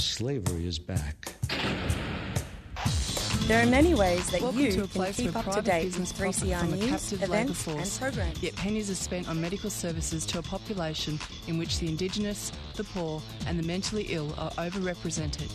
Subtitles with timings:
[0.00, 1.34] Slavery is back.
[3.46, 5.98] There are many ways that Welcome you to a can place keep up to date
[5.98, 8.42] with profit 3CR news, captive labour events and programs.
[8.42, 12.84] Yet pennies are spent on medical services to a population in which the Indigenous, the
[12.84, 15.50] poor, and the mentally ill are overrepresented.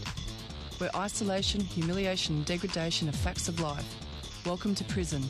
[0.80, 3.96] Where isolation, humiliation, and degradation are facts of life.
[4.46, 5.24] Welcome to prison.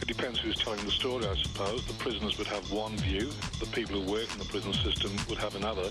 [0.00, 1.84] It depends who's telling the story, I suppose.
[1.86, 5.38] The prisoners would have one view, the people who work in the prison system would
[5.38, 5.90] have another,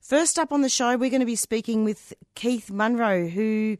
[0.00, 3.76] First up on the show, we're going to be speaking with Keith Munro, who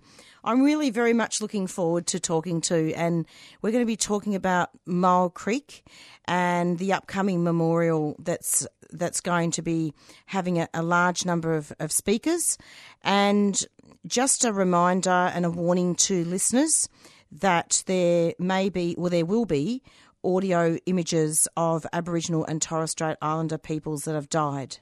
[0.48, 2.94] I'm really very much looking forward to talking to.
[2.94, 3.26] And
[3.60, 5.86] we're going to be talking about Myall Creek
[6.24, 9.92] and the upcoming memorial that's that's going to be
[10.24, 12.56] having a, a large number of, of speakers.
[13.02, 13.62] And
[14.06, 16.88] just a reminder and a warning to listeners
[17.30, 19.82] that there may be, or there will be,
[20.24, 24.78] audio images of Aboriginal and Torres Strait Islander peoples that have died.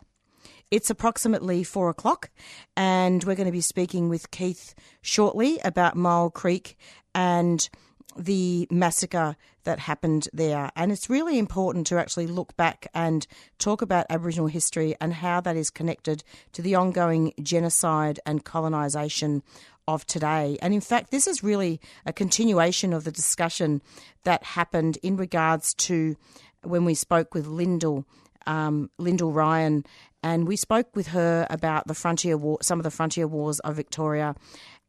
[0.71, 2.31] It's approximately four o'clock,
[2.77, 6.77] and we're going to be speaking with Keith shortly about Myall Creek
[7.15, 7.69] and
[8.17, 10.71] the massacre that happened there.
[10.75, 13.27] And it's really important to actually look back and
[13.59, 19.43] talk about Aboriginal history and how that is connected to the ongoing genocide and colonisation
[19.87, 20.59] of today.
[20.63, 23.83] And in fact, this is really a continuation of the discussion
[24.25, 26.17] that happened in regards to
[26.63, 28.05] when we spoke with Lyndall.
[28.49, 29.85] Um, Lyndall Ryan,
[30.27, 33.77] and we spoke with her about the frontier war, some of the frontier wars of
[33.77, 34.35] Victoria,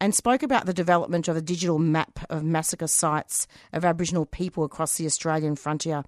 [0.01, 4.63] and spoke about the development of a digital map of massacre sites of Aboriginal people
[4.63, 6.03] across the Australian frontier.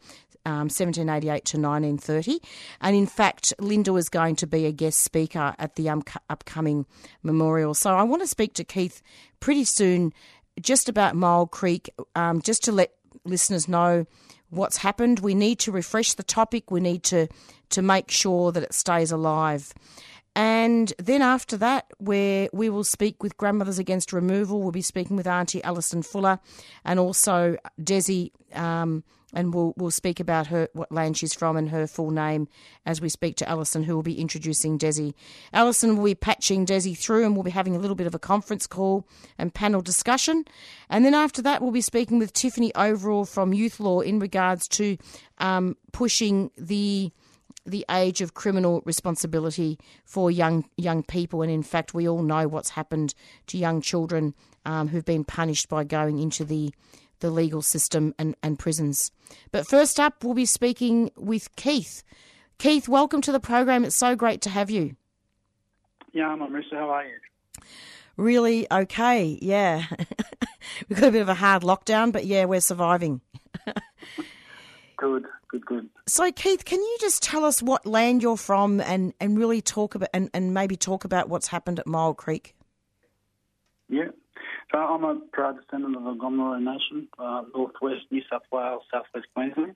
[0.46, 2.40] Um, 1788 to 1930.
[2.80, 6.86] And in fact, Lyndall is going to be a guest speaker at the um, upcoming
[7.22, 7.74] memorial.
[7.74, 9.04] So I want to speak to Keith
[9.42, 10.14] pretty soon
[10.60, 12.94] just about Myall Creek, um, just to let
[13.26, 14.06] listeners know
[14.50, 15.20] what's happened.
[15.20, 16.72] We need to refresh the topic.
[16.72, 17.28] We need to
[17.70, 19.74] to make sure that it stays alive.
[20.36, 25.18] And then after that, where we will speak with Grandmothers Against Removal, we'll be speaking
[25.18, 26.40] with Auntie Alison Fuller,
[26.86, 31.70] and also Desi, um, and we'll we'll speak about her what land she's from and
[31.70, 32.48] her full name
[32.86, 35.14] as we speak to Alison, who will be introducing Desi.
[35.54, 38.20] Alison will be patching Desi through, and we'll be having a little bit of a
[38.20, 39.08] conference call
[39.38, 40.46] and panel discussion.
[40.90, 44.68] And then after that, we'll be speaking with Tiffany Overall from Youth Law in regards
[44.70, 44.98] to
[45.38, 47.12] um, pushing the
[47.66, 52.48] the age of criminal responsibility for young young people, and in fact, we all know
[52.48, 53.14] what's happened
[53.48, 54.34] to young children
[54.66, 56.74] um, who've been punished by going into the
[57.20, 59.12] the legal system and, and prisons.
[59.52, 62.04] But first up, we'll be speaking with Keith.
[62.58, 63.86] Keith, welcome to the program.
[63.86, 64.96] It's so great to have you.
[66.12, 66.74] Yeah, I'm Marissa.
[66.74, 67.16] How are you?
[68.18, 69.38] Really okay.
[69.42, 69.86] Yeah,
[70.90, 73.22] we've got a bit of a hard lockdown, but yeah, we're surviving.
[74.98, 75.90] good, good, good.
[76.08, 79.96] So, Keith, can you just tell us what land you're from and, and really talk
[79.96, 82.56] about and, and maybe talk about what's happened at Myall Creek?
[83.88, 84.10] Yeah.
[84.72, 89.28] So I'm a proud descendant of the Gomeroi Nation, uh, northwest New South Wales, southwest
[89.34, 89.76] Queensland.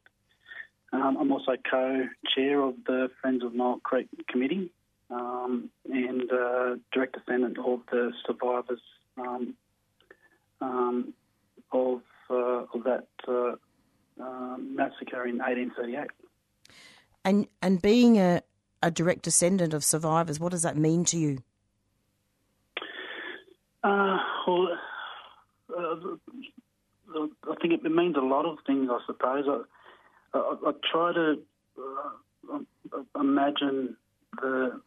[0.92, 4.72] Um, I'm also co-chair of the Friends of Myall Creek Committee
[5.10, 8.82] um, and uh, direct descendant of the survivors
[9.18, 9.56] um,
[10.62, 11.14] um
[11.72, 13.56] of, uh, of that uh,
[14.60, 16.08] massacre in 1838.
[17.26, 18.44] And and being a,
[18.84, 21.40] a direct descendant of survivors, what does that mean to you?
[23.84, 24.68] Uh, well,
[25.78, 25.96] uh,
[27.52, 28.90] I think it means a lot of things.
[28.92, 31.40] I suppose I, I, I try to
[32.54, 32.60] uh,
[33.20, 33.98] imagine
[34.42, 34.82] the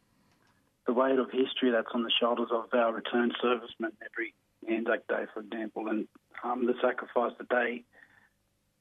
[0.87, 4.33] the weight of history that's on the shoulders of our returned servicemen every
[4.69, 6.07] Anzac Day, for example, and
[6.43, 7.83] um, the sacrifice that they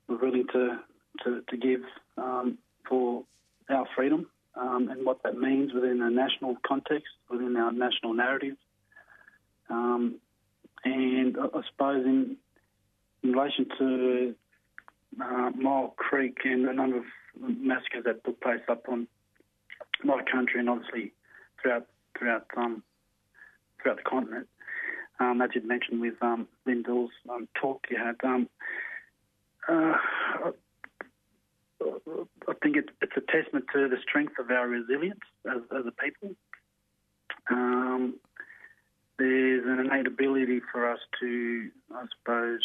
[0.08, 0.78] were willing to
[1.24, 1.80] to, to give
[2.16, 2.58] um,
[2.88, 3.24] for
[3.68, 8.56] our freedom um, and what that means within a national context, within our national narrative.
[9.70, 10.16] Um,
[10.84, 12.36] and I, I, suppose in,
[13.22, 14.34] in relation to
[15.20, 17.04] uh, Myall Creek and a number of
[17.40, 19.06] massacres that took place up on
[20.04, 21.12] my country and obviously
[21.60, 21.86] throughout
[22.18, 22.82] throughout um,
[23.82, 24.48] throughout the continent.
[25.18, 28.48] Um, as you mentioned with um, Lyndall's um, talk you had, um,
[29.66, 29.94] uh,
[32.48, 35.92] I think it, it's a testament to the strength of our resilience as, as a
[35.92, 36.36] people.
[37.50, 38.14] Um,
[39.18, 42.60] there's an innate ability for us to, I suppose,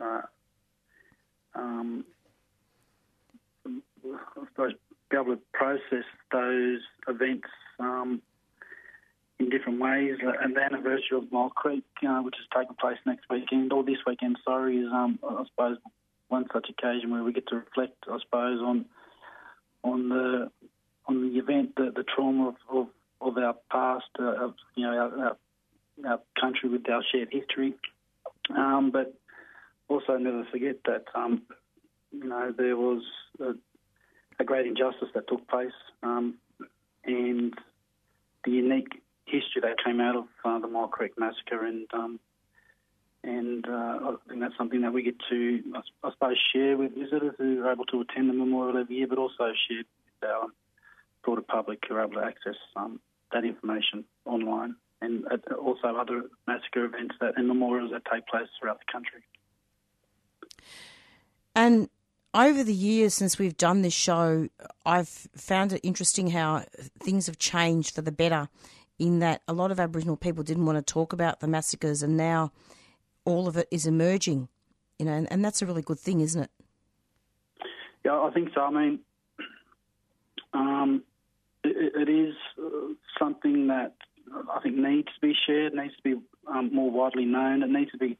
[0.00, 0.22] uh,
[1.54, 2.04] um,
[3.66, 4.72] I suppose,
[5.10, 7.48] be able to process those events
[7.78, 8.22] um,
[9.38, 10.16] in different ways.
[10.42, 13.98] And the anniversary of Myall Creek, uh, which is taking place next weekend, or this
[14.06, 15.78] weekend, sorry, is, um, I suppose,
[16.28, 18.86] one such occasion where we get to reflect, I suppose, on
[19.84, 20.50] on the
[21.06, 22.86] on the event, the, the trauma of, of,
[23.20, 25.36] of our past, uh, of, you know, our, our,
[26.06, 27.74] our, country with our shared history.
[28.54, 29.14] Um, but
[29.88, 31.42] also never forget that, um,
[32.12, 33.02] you know, there was
[33.40, 33.52] a,
[34.38, 36.34] a, great injustice that took place um,
[37.04, 37.54] and
[38.44, 42.20] the unique history that came out of uh, the Myall Creek massacre and um,
[43.24, 45.60] and uh, I think that's something that we get to,
[46.02, 49.16] I suppose, share with visitors who are able to attend the memorial every year, but
[49.16, 50.48] also share with our
[51.24, 53.00] broader public who are able to access um,
[53.32, 55.24] that information online, and
[55.58, 59.22] also other massacre events that, and memorials that take place throughout the country.
[61.54, 61.88] And
[62.32, 64.48] over the years since we've done this show,
[64.84, 66.64] I've found it interesting how
[66.98, 68.48] things have changed for the better.
[68.96, 72.16] In that a lot of Aboriginal people didn't want to talk about the massacres, and
[72.16, 72.52] now
[73.24, 74.48] all of it is emerging,
[75.00, 76.50] you know, and, and that's a really good thing, isn't it?
[78.04, 78.60] Yeah, I think so.
[78.60, 79.00] I mean,
[80.52, 81.02] um,
[81.64, 83.94] it, it is uh, something that
[84.54, 87.62] I think needs to be shared, needs to be um, more widely known.
[87.62, 88.18] It needs to be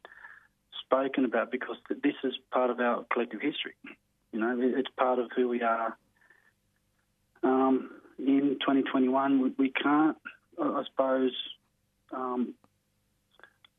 [0.84, 3.74] spoken about because this is part of our collective history.
[4.32, 5.96] You know, it's part of who we are.
[7.42, 10.16] Um, in 2021, we, can't,
[10.60, 11.32] I suppose,
[12.12, 12.54] um,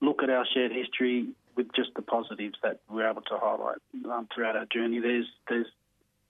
[0.01, 3.77] look at our shared history with just the positives that we're able to highlight
[4.11, 4.99] um, throughout our journey.
[4.99, 5.67] There's there's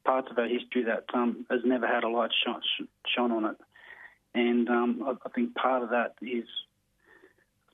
[0.05, 2.61] parts of our history that um, has never had a light shone,
[3.15, 3.57] shone on it,
[4.35, 6.43] and um, I, I, think part of that is,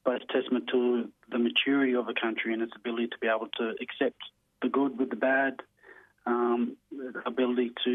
[0.06, 3.50] I suppose, testament to the maturity of a country and its ability to be able
[3.58, 4.22] to accept
[4.62, 5.56] the good with the bad,
[6.26, 6.78] um,
[7.26, 7.92] ability to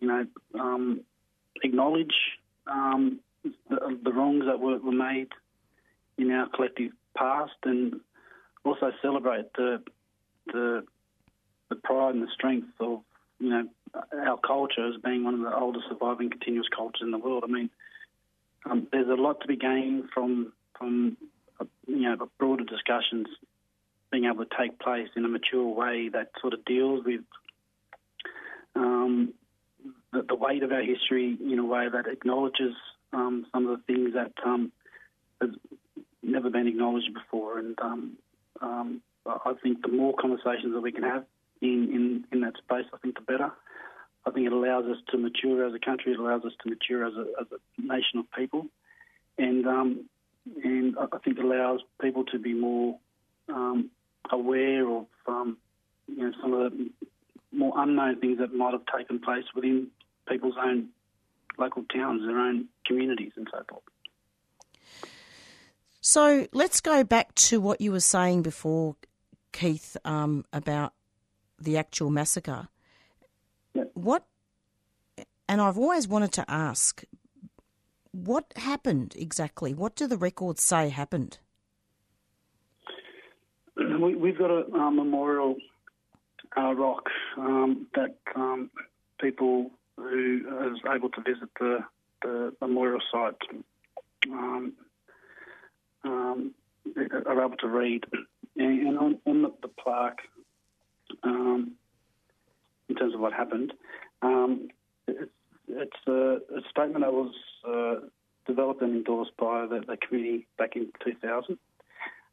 [0.00, 0.24] you know
[0.54, 1.00] um,
[1.64, 2.14] acknowledge
[2.68, 5.28] um, the, the, wrongs that were, were made
[6.16, 8.00] in our collective past and
[8.64, 9.82] also celebrate the
[10.52, 10.84] the
[11.68, 13.00] the pride and the strength of
[13.40, 13.68] you know
[14.26, 17.44] our culture as being one of the oldest surviving continuous cultures in the world.
[17.44, 17.70] I mean,
[18.68, 21.16] um, there's a lot to be gained from from
[21.60, 23.26] uh, you know broader discussions
[24.10, 27.22] being able to take place in a mature way that sort of deals with
[28.74, 29.32] um,
[30.12, 32.74] the, the, weight of our history in a way that acknowledges
[33.12, 34.70] um, some of the things that um,
[35.40, 35.50] has
[36.22, 37.58] never been acknowledged before.
[37.58, 38.12] And um,
[38.60, 41.24] um, I think the more conversations that we can have
[41.60, 43.50] in, in, in that space, I think the better.
[44.26, 46.12] I think it allows us to mature as a country.
[46.12, 48.66] It allows us to mature as a, as a nation of people,
[49.38, 50.08] and um,
[50.64, 52.98] and I think it allows people to be more
[53.48, 53.90] um,
[54.30, 55.58] aware of um,
[56.08, 56.90] you know some of the
[57.52, 59.88] more unknown things that might have taken place within
[60.28, 60.88] people's own
[61.58, 63.82] local towns, their own communities, and so forth.
[66.00, 68.96] So let's go back to what you were saying before,
[69.52, 70.92] Keith, um, about
[71.58, 72.68] the actual massacre.
[73.94, 74.24] What,
[75.48, 77.04] and I've always wanted to ask,
[78.12, 79.74] what happened exactly?
[79.74, 81.38] What do the records say happened?
[83.76, 85.56] We, have got a uh, memorial
[86.56, 88.70] uh, rock um, that um,
[89.20, 90.42] people who
[90.86, 91.78] are able to visit the,
[92.22, 93.34] the memorial site
[94.30, 94.72] um,
[96.04, 96.54] um,
[97.26, 98.04] are able to read.
[98.56, 100.20] And on, on the, the, plaque,
[101.22, 101.72] um,
[102.88, 103.72] in terms of what happened,
[104.22, 104.68] um,
[105.06, 105.30] it's,
[105.68, 106.38] it's a,
[106.70, 107.32] statement that was
[107.66, 108.06] uh,
[108.46, 111.58] developed and endorsed by the, the, committee back in 2000.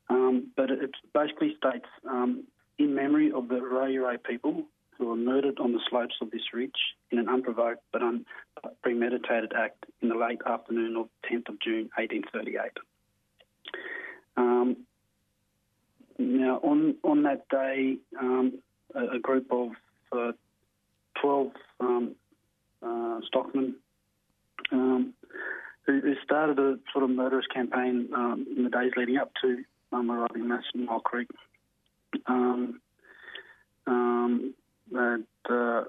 [0.09, 2.43] Um, but it basically states um,
[2.77, 4.63] in memory of the Rai people
[4.97, 6.71] who were murdered on the slopes of this ridge
[7.11, 12.71] in an unprovoked but unpremeditated act in the late afternoon of 10th of June 1838.
[14.37, 14.77] Um,
[16.17, 18.59] now, on on that day, um,
[18.93, 19.69] a, a, group of
[20.11, 20.31] uh,
[21.21, 22.15] twelve um,
[22.81, 23.75] uh, stockmen
[24.71, 25.13] um,
[25.85, 29.63] who, who, started a sort of murderous campaign um, in the days leading up to
[29.91, 31.27] um, arriving in Mole Creek.
[32.27, 32.79] Um,
[34.93, 35.83] that uh,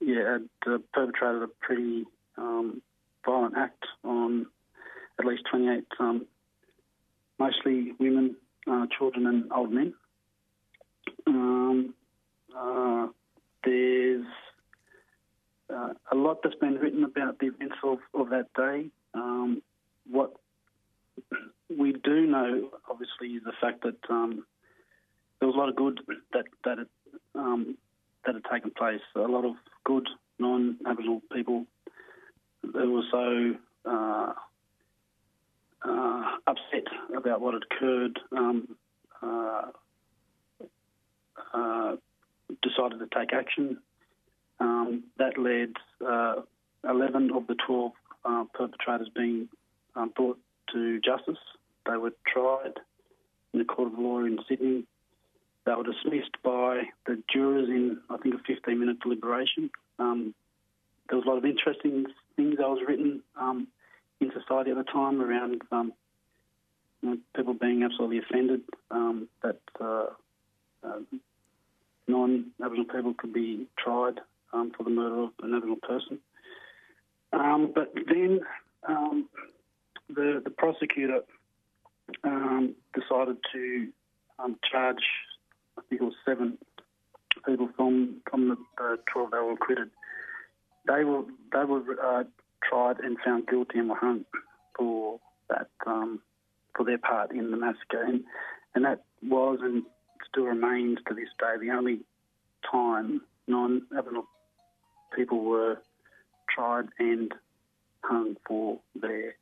[0.00, 2.04] yeah, had uh, perpetrated a pretty
[2.36, 2.82] um,
[3.24, 4.46] violent act on
[5.18, 6.26] at least 28, um,
[7.38, 8.36] mostly women,
[8.70, 9.94] uh, children, and old men.
[11.26, 11.94] Um,
[12.56, 13.08] uh,
[13.64, 14.26] there's
[15.74, 18.88] uh, a lot that's been written about the events of, of that day.
[19.14, 19.62] Um,
[20.10, 20.32] what
[21.76, 24.44] we do know, obviously, is the fact that um,
[25.38, 26.00] there was a lot of good
[26.32, 26.86] that that had,
[27.34, 27.76] um,
[28.24, 29.00] that had taken place.
[29.14, 30.08] A lot of good
[30.38, 31.66] non-Aboriginal people
[32.62, 33.54] who were so
[33.90, 34.32] uh,
[35.84, 38.76] uh, upset about what had occurred um,
[39.22, 39.62] uh,
[41.54, 41.96] uh
[42.62, 43.78] decided to take action.
[44.60, 45.74] Um, that led
[46.06, 46.42] uh,
[46.88, 47.92] 11 of the 12
[48.24, 49.48] uh, perpetrators being
[49.94, 50.38] um, brought
[50.72, 51.38] to justice.
[51.86, 52.74] They were tried
[53.52, 54.84] in the court of law in Sydney.
[55.64, 59.70] They were dismissed by the jurors in, I think, a 15 minute deliberation.
[59.98, 60.34] Um,
[61.08, 63.68] there was a lot of interesting things that was written um,
[64.20, 65.92] in society at the time around um,
[67.02, 68.60] you know, people being absolutely offended
[68.90, 70.06] um, that uh,
[70.84, 70.98] uh,
[72.06, 74.20] non-Aboriginal people could be tried
[74.52, 76.18] um, for the murder of an Aboriginal person.
[77.32, 78.40] Um, but then
[78.88, 79.28] um,
[80.08, 81.20] the the prosecutor
[82.24, 83.88] um, decided to
[84.38, 85.02] um, charge,
[85.78, 86.58] I think it was seven
[87.46, 89.90] people from from the, the twelve that were acquitted.
[90.86, 92.24] They were they were uh,
[92.68, 94.24] tried and found guilty and were hung
[94.76, 95.18] for
[95.50, 96.20] that um,
[96.76, 98.24] for their part in the massacre, and
[98.74, 99.82] and that was and
[100.30, 102.00] still remains to this day the only
[102.70, 104.26] time non-Aboriginal
[105.14, 105.78] people were
[106.48, 107.32] tried and
[108.02, 109.34] hung for their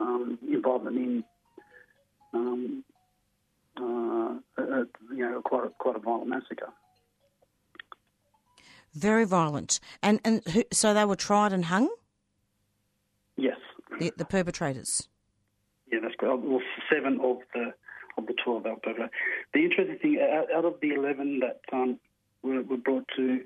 [0.00, 1.24] um, involvement in,
[2.34, 2.84] um,
[3.78, 6.68] uh, a, you know, quite a, quite a violent massacre.
[8.94, 11.88] Very violent, and and who, so they were tried and hung.
[13.36, 13.56] Yes,
[13.98, 15.08] the, the perpetrators.
[15.90, 16.42] Yeah, that's correct.
[16.42, 16.60] Well,
[16.92, 17.72] seven of the
[18.18, 19.08] of the twelve perpetrators.
[19.54, 21.98] The interesting thing, out, out of the eleven that um,
[22.42, 23.40] were, were brought to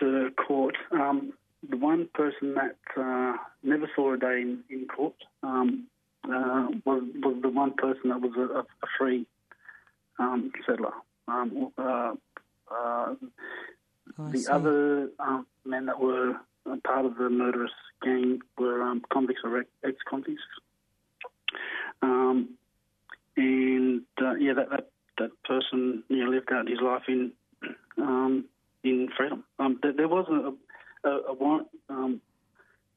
[0.00, 0.76] to court.
[0.92, 1.32] Um,
[1.68, 5.86] the one person that uh, never saw a day in, in court um,
[6.24, 8.64] uh, was, was the one person that was a, a
[8.98, 9.26] free
[10.18, 10.92] um, settler.
[11.28, 12.12] Um, uh,
[12.70, 13.14] uh
[14.18, 16.34] oh, the other um, men that were
[16.84, 17.72] part of the murderous
[18.02, 20.42] gang were um, convicts or ex-convicts.
[22.02, 22.50] Um,
[23.36, 27.32] and uh, yeah, that, that, that person you know, lived out his life in
[28.84, 29.44] in freedom.
[29.58, 32.20] Um, there, there, was a, a, a warrant um,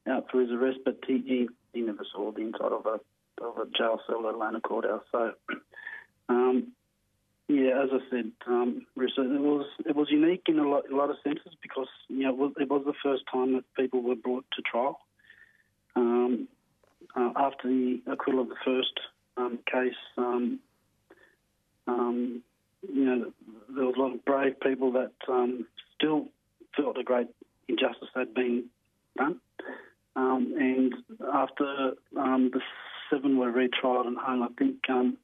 [0.08, 3.00] out for his arrest, but he, he, he, never saw the inside of a
[3.42, 5.02] of a jail cell, let alone a courthouse.
[5.10, 5.32] So,
[6.28, 6.72] um,
[7.48, 11.10] yeah, as I said, um, it was it was unique in a lot, a lot
[11.10, 14.14] of senses because you know it was, it was, the first time that people were
[14.14, 15.00] brought to trial.
[15.96, 16.48] Um,
[17.16, 19.00] uh, after the acquittal of the first
[19.36, 20.60] um, case, um,
[21.88, 22.42] um,
[22.82, 23.32] you know,
[23.74, 26.28] there was a lot of brave people that um, still
[26.76, 27.28] felt a great
[27.68, 28.64] injustice had been
[29.16, 29.40] done.
[30.16, 30.94] Um, and
[31.32, 32.60] after um, the
[33.10, 35.16] seven were retried and hung, I think um,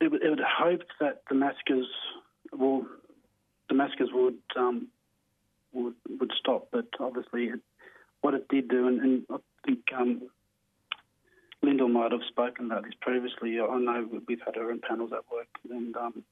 [0.00, 1.86] it, it, would hoped that the massacres,
[2.52, 2.86] well,
[3.68, 4.88] the massacres would um,
[5.72, 6.68] would would stop.
[6.70, 7.60] But obviously, it,
[8.20, 10.22] what it did do, and, and I think um,
[11.62, 13.60] Lyndall might have spoken about this previously.
[13.60, 16.24] I know we've had her in panels at work, and um,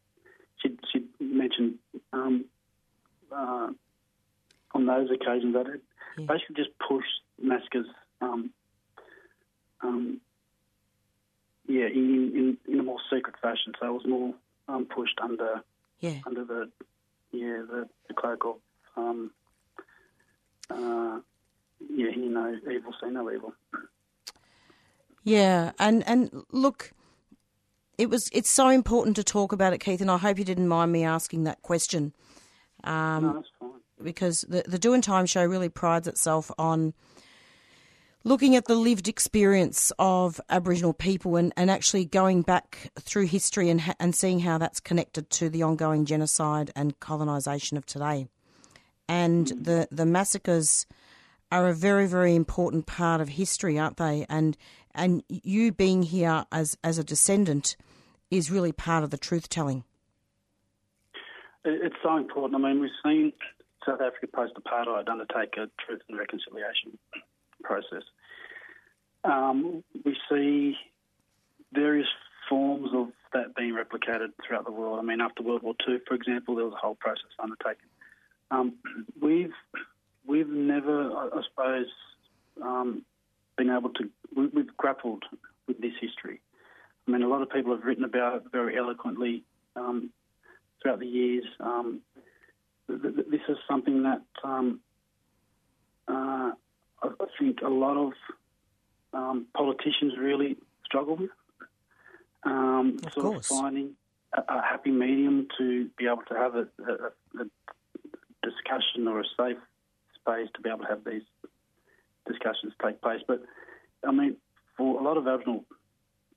[0.57, 1.77] she she mentioned
[2.13, 2.45] um,
[3.31, 3.69] uh,
[4.75, 5.83] on those occasions that it
[6.19, 6.27] yeah.
[6.27, 7.87] basically just pushed massacres.
[8.21, 8.51] Um,
[9.83, 10.21] um,
[11.67, 13.73] yeah, in, in, in a more secret fashion.
[13.79, 14.35] So it was more
[14.69, 15.63] um, pushed under
[16.01, 16.19] yeah.
[16.27, 16.71] under the
[17.31, 18.57] yeah the, the cloak of
[18.97, 19.31] um,
[20.71, 21.21] uh,
[21.89, 23.55] yeah, you know, evil, see no evil.
[25.31, 26.93] Yeah, and and look,
[27.97, 30.67] it was it's so important to talk about it, Keith, and I hope you didn't
[30.67, 32.13] mind me asking that question.
[32.83, 33.75] Um, no.
[34.03, 36.95] Because the the Doing Time show really prides itself on
[38.25, 43.71] looking at the lived experience of Aboriginal people and, and actually going back through history
[43.71, 48.27] and and seeing how that's connected to the ongoing genocide and colonisation of today.
[49.09, 49.65] And mm.
[49.65, 50.87] the the massacres
[51.53, 54.27] are a very very important part of history, aren't they?
[54.29, 54.57] And
[54.95, 57.77] and you being here as as a descendant
[58.31, 59.85] is really part of the truth telling.
[61.65, 62.65] It's so important.
[62.65, 63.33] I mean, we've seen
[63.85, 66.99] South Africa post apartheid undertake a truth and reconciliation
[67.63, 68.03] process.
[69.25, 70.77] Um, we see
[71.73, 72.09] various
[72.49, 74.99] forms of that being replicated throughout the world.
[74.99, 77.87] I mean, after World War II, for example, there was a whole process undertaken
[78.51, 78.75] um,
[79.21, 79.53] we've
[80.27, 81.87] we've never, I, I suppose,
[82.63, 83.05] um,
[83.61, 84.09] been able to.
[84.35, 85.23] We, we've grappled
[85.67, 86.41] with this history.
[87.07, 89.45] I mean, a lot of people have written about it very eloquently
[89.77, 90.11] um,
[90.81, 91.45] throughout the years.
[91.61, 92.01] Um,
[92.89, 94.81] th- th- this is something that um,
[96.09, 96.51] uh,
[97.03, 98.13] I I think a lot of
[99.13, 101.31] um, politicians really struggle with.
[102.45, 103.51] Um, Of sort course.
[103.51, 103.91] of finding
[104.39, 107.45] a, a happy medium to be able to have a, a, a
[108.49, 109.63] discussion or a safe
[110.19, 111.27] space to be able to have these
[112.31, 113.21] discussions take place.
[113.27, 113.43] But
[114.07, 114.37] I mean,
[114.77, 115.65] for a lot of Aboriginal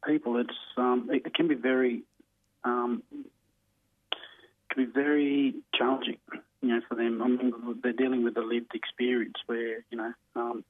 [0.05, 2.03] people, it's um, it, it can be very
[2.63, 3.03] um,
[4.71, 6.17] can be very challenging,
[6.61, 7.21] you know, for them.
[7.21, 10.63] I mean, they're dealing with a lived experience where you know, um,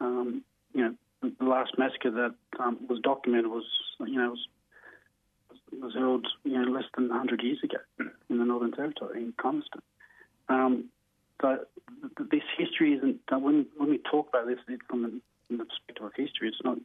[0.00, 0.42] um,
[0.72, 0.94] you know,
[1.38, 3.64] the last massacre that um, was documented was
[4.00, 4.46] you know was
[5.80, 7.78] was held you know less than 100 years ago
[8.30, 9.82] in the Northern Territory in Coniston.
[10.48, 10.84] Um,
[11.40, 11.58] so
[12.30, 16.04] this history isn't when when we talk about this it's from the, from the perspective
[16.04, 16.48] of history.
[16.48, 16.78] It's not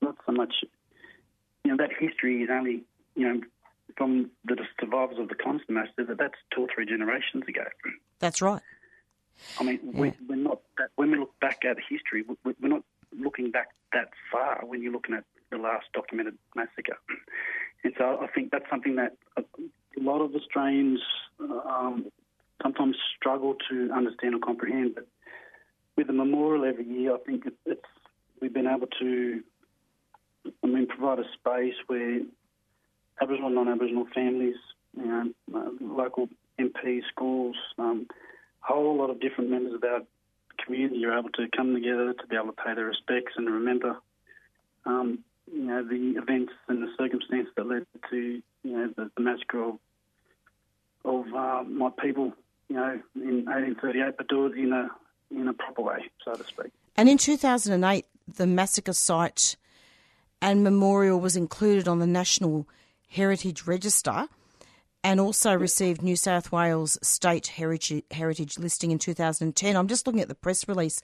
[0.00, 0.54] not so much
[1.64, 2.84] you know that history is only
[3.14, 3.40] you know
[3.96, 6.04] from the survivors of the Coniston massacre.
[6.04, 7.64] That that's two or three generations ago.
[8.18, 8.62] That's right.
[9.60, 12.82] I mean, we, we're not that, when we look back at history, we, we're not
[13.16, 16.98] looking back that far when you're looking at the last documented massacre.
[17.84, 21.00] And so I think that's something that a, a lot of Australians
[21.40, 22.06] um,
[22.62, 24.94] sometimes struggle to understand or comprehend.
[24.94, 25.06] But
[25.96, 27.80] with the memorial every year, I think it, it's
[28.40, 29.40] we've been able to,
[30.62, 32.20] I mean, provide a space where
[33.20, 34.56] Aboriginal and non-Aboriginal families,
[34.96, 38.06] you know, uh, local MPs, schools, um,
[38.62, 40.00] a whole lot of different members of our
[40.64, 43.96] community are able to come together to be able to pay their respects and remember,
[44.84, 45.20] um,
[45.52, 49.62] you know, the events and the circumstances that led to, you know, the, the massacre
[49.62, 49.78] of,
[51.04, 52.32] of uh, my people,
[52.68, 54.88] you know, in 1838, but do it in a
[55.30, 56.72] in a proper way, so to speak.
[56.96, 58.06] And in 2008,
[58.36, 59.56] the massacre site
[60.40, 62.66] and memorial was included on the National
[63.08, 64.28] Heritage Register
[65.04, 69.76] and also received New South Wales State Heritage, Heritage listing in 2010.
[69.76, 71.00] I'm just looking at the press release.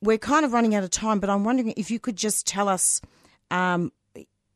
[0.00, 2.68] We're kind of running out of time, but I'm wondering if you could just tell
[2.68, 3.00] us
[3.50, 3.92] um,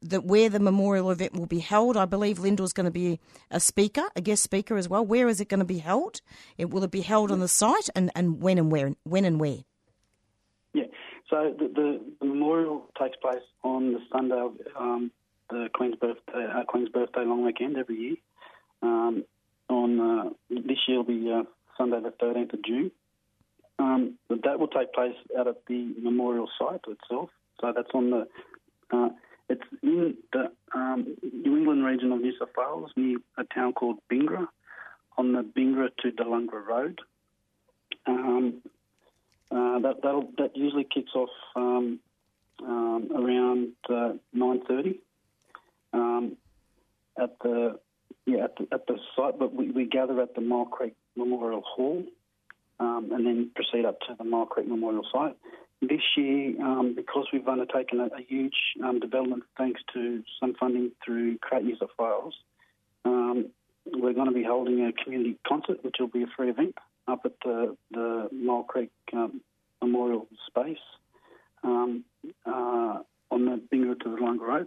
[0.03, 1.97] that where the memorial event will be held.
[1.97, 3.19] I believe Lyndall's going to be
[3.51, 5.05] a speaker, a guest speaker as well.
[5.05, 6.21] Where is it going to be held?
[6.57, 8.95] It will it be held on the site, and, and when and where?
[9.05, 9.59] When and where?
[10.73, 10.85] Yeah.
[11.31, 15.11] So the, the, memorial takes place on the Sunday of um,
[15.51, 18.17] the Queen's birthday, uh, Queen's birthday long weekend every year.
[18.81, 19.25] Um,
[19.69, 21.43] on uh, this year will be uh,
[21.77, 22.91] Sunday the 13th of June.
[23.79, 27.31] Um, that will take place out at the memorial site itself.
[27.61, 28.29] So that's on the.
[29.49, 33.99] It's in the um, New England region of New South Wales, near a town called
[34.11, 34.47] Bingara,
[35.17, 37.01] on the Bingara to Delungra Road.
[38.07, 38.63] Um,
[39.51, 40.03] uh, that
[40.37, 41.99] that usually kicks off um,
[42.63, 45.01] um, around uh, nine thirty
[45.93, 46.37] um,
[47.19, 47.79] at the
[48.27, 51.63] yeah at the, at the site, but we, we gather at the Myall Creek Memorial
[51.63, 52.05] Hall
[52.79, 55.37] um, and then proceed up to the Myall Creek Memorial site.
[55.81, 60.91] This year, um, because we've undertaken a, a huge um, development thanks to some funding
[61.05, 62.35] through Create New South Wales,
[63.05, 63.47] um,
[63.87, 66.75] we're going to be holding a community concert, which will be a free event
[67.07, 69.41] up at the, the Myall Creek um,
[69.81, 70.77] Memorial Space
[71.62, 72.05] um,
[72.47, 72.99] uh,
[73.31, 74.67] on the Bingara to Delungra Road.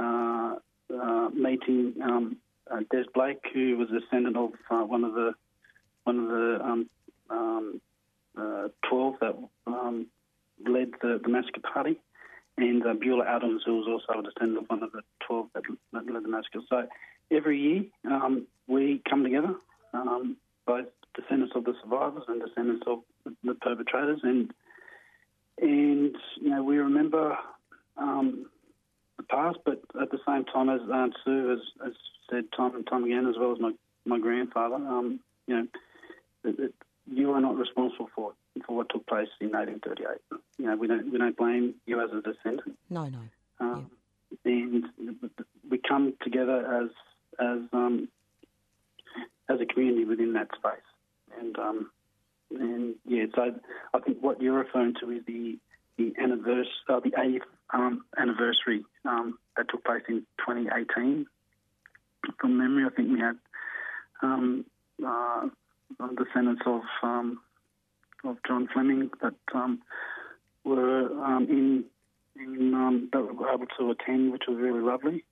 [0.00, 0.56] uh,
[0.92, 2.36] uh, meeting um,
[2.70, 5.34] uh, Des Blake, who was a descendant of uh, one of the
[6.04, 6.90] one of the um,
[7.30, 7.80] um,
[8.38, 10.06] uh, twelve that um,
[10.66, 11.98] led the, the massacre party,
[12.56, 15.64] and uh, Beulah Adams, who was also a descendant of one of the twelve that,
[15.92, 16.60] that led the massacre.
[16.68, 16.86] So
[17.30, 19.54] every year um, we come together,
[19.92, 23.00] um, both descendants of the survivors and descendants of
[23.44, 24.52] the perpetrators, and
[25.60, 27.36] and you know we remember
[27.96, 28.46] um,
[29.16, 31.94] the past, but at the same time, as Aunt Sue has, has
[32.30, 33.72] said time and time again, as well as my
[34.04, 35.66] my grandfather, um, you know,
[36.44, 36.74] it, it,
[37.10, 38.32] you are not responsible for
[38.66, 40.40] for what took place in 1838.
[40.58, 42.78] You know, we don't we don't blame you as a descendant.
[42.90, 43.18] No, no.
[43.60, 43.90] Um,
[44.44, 44.84] And
[45.68, 46.90] we come together as
[47.38, 48.08] as um,
[49.48, 50.86] as a community within that space.
[51.38, 51.90] And um,
[52.50, 53.54] and yeah, so
[53.94, 55.58] I think what you're referring to is the
[55.98, 61.26] the anniversary, uh, the eighth um, anniversary um, that took place in 2018.
[62.40, 63.36] From memory, I think we had
[64.22, 64.64] um,
[65.04, 65.48] uh,
[66.16, 67.40] descendants of um,
[68.24, 69.80] of John Fleming that um,
[70.64, 71.84] were um, in,
[72.36, 75.24] in um, that were able to attend, which was really lovely.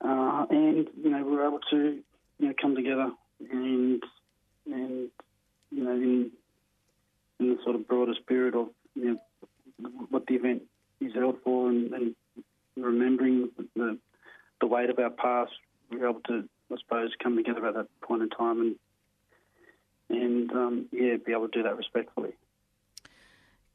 [0.00, 1.98] Uh, and you know, we were able to
[2.38, 3.10] you know come together
[3.50, 4.02] and
[4.66, 5.08] and
[5.70, 6.30] you know in
[7.40, 9.04] in the sort of broader spirit of you
[9.80, 10.62] know what the event
[11.00, 12.14] is held for and, and
[12.76, 13.98] remembering the
[14.62, 15.52] the weight of our past,
[15.90, 18.76] we were able to, I suppose, come together at that point in time and
[20.52, 22.32] um, yeah, be able to do that respectfully.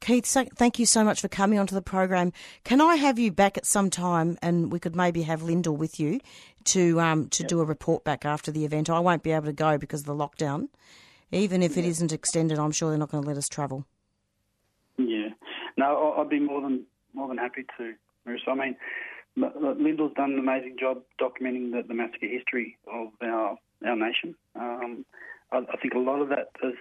[0.00, 2.32] Keith, thank you so much for coming onto the program.
[2.64, 5.98] Can I have you back at some time, and we could maybe have Lyndall with
[5.98, 6.20] you
[6.64, 7.48] to um, to yep.
[7.48, 8.88] do a report back after the event?
[8.88, 10.68] I won't be able to go because of the lockdown.
[11.32, 11.84] Even if yep.
[11.84, 13.84] it isn't extended, I'm sure they're not going to let us travel.
[14.96, 15.30] Yeah,
[15.76, 17.94] no, I'd be more than more than happy to,
[18.26, 18.48] Marissa.
[18.48, 18.76] I mean,
[19.36, 24.34] Lyndall's done an amazing job documenting the, the massacre history of our our nation.
[24.54, 25.04] Um,
[25.52, 26.74] I, I think a lot of that has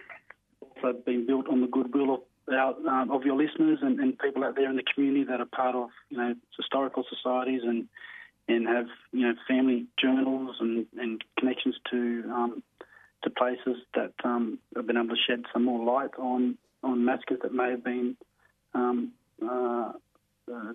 [0.61, 2.21] also been built on the goodwill of
[2.53, 5.45] our, um, of your listeners and, and, people out there in the community that are
[5.45, 7.87] part of you know historical societies and
[8.47, 12.63] and have you know family journals and, and connections to um,
[13.23, 17.39] to places that um, have been able to shed some more light on on massacres
[17.41, 18.15] that may have been
[18.73, 19.11] um,
[19.43, 19.91] uh,
[20.53, 20.73] uh,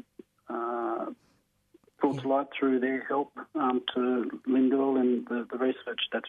[0.50, 1.06] uh,
[2.00, 6.28] brought to light through their help um, to Lyndall and the, the research that's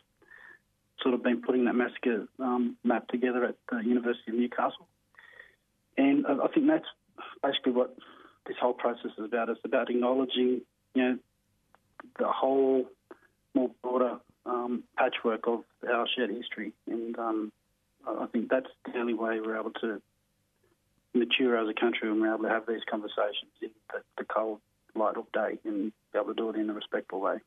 [1.04, 4.88] sort of been putting that massacre um, map together at the University of Newcastle.
[5.98, 6.86] And I think that's
[7.44, 7.96] basically what
[8.48, 9.50] this whole process is about.
[9.50, 10.62] It's about acknowledging,
[10.96, 11.18] you know,
[12.18, 12.86] the whole
[13.54, 16.74] more broader um, patchwork of our shared history.
[16.88, 17.52] And um,
[18.08, 20.02] I think that's the only way we're able to
[21.14, 24.60] mature as a country and we're able to have these conversations in the, the cold
[24.96, 27.38] light of day and be able to do it in a respectful way.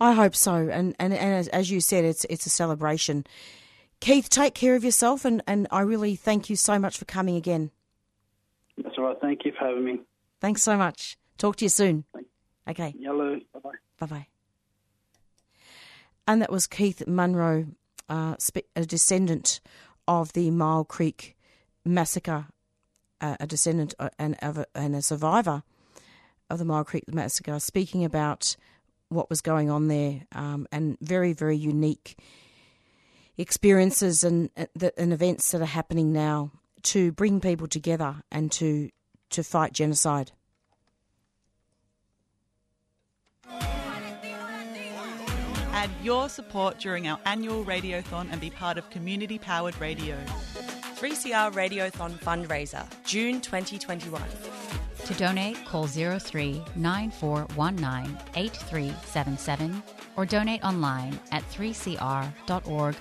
[0.00, 0.54] I hope so.
[0.54, 3.24] And, and, and as you said, it's, it's a celebration.
[4.00, 7.36] Keith, take care of yourself, and, and I really thank you so much for coming
[7.36, 7.70] again.
[8.76, 9.16] That's all right.
[9.20, 10.00] Thank you for having me.
[10.40, 11.16] Thanks so much.
[11.38, 12.04] Talk to you soon.
[12.68, 12.94] Okay.
[12.98, 13.38] Yellow.
[13.52, 13.70] Bye bye.
[13.98, 14.26] Bye bye.
[16.26, 17.66] And that was Keith Munro,
[18.08, 18.36] uh,
[18.76, 19.60] a descendant
[20.08, 21.36] of the Myall Creek
[21.84, 22.46] massacre,
[23.20, 24.36] uh, a descendant uh, and,
[24.74, 25.62] and a survivor
[26.50, 28.56] of the Myall Creek massacre, speaking about
[29.14, 32.18] what was going on there um, and very, very unique
[33.36, 36.50] experiences and, uh, and events that are happening now
[36.82, 38.90] to bring people together and to
[39.30, 40.30] to fight genocide.
[45.72, 50.16] Add your support during our annual radiothon and be part of community powered radio.
[50.96, 54.22] 3CR Radiothon fundraiser, June 2021.
[55.04, 59.82] To donate, call 03 9419 8377
[60.16, 62.94] or donate online at 3cr.org.au.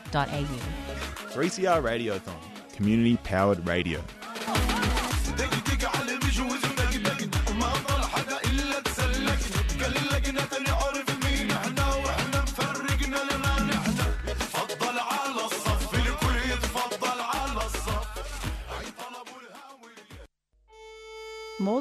[1.33, 2.35] 3CR Radiothon,
[2.75, 4.03] community powered radio.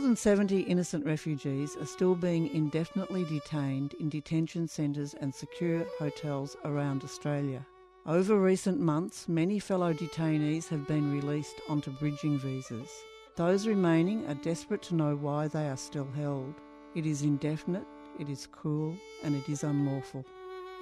[0.02, 6.56] Than 70 innocent refugees are still being indefinitely detained in detention centres and secure hotels
[6.64, 7.64] around Australia.
[8.04, 12.90] Over recent months, many fellow detainees have been released onto bridging visas.
[13.36, 16.54] Those remaining are desperate to know why they are still held.
[16.94, 17.86] It is indefinite,
[18.18, 20.26] it is cruel, and it is unlawful.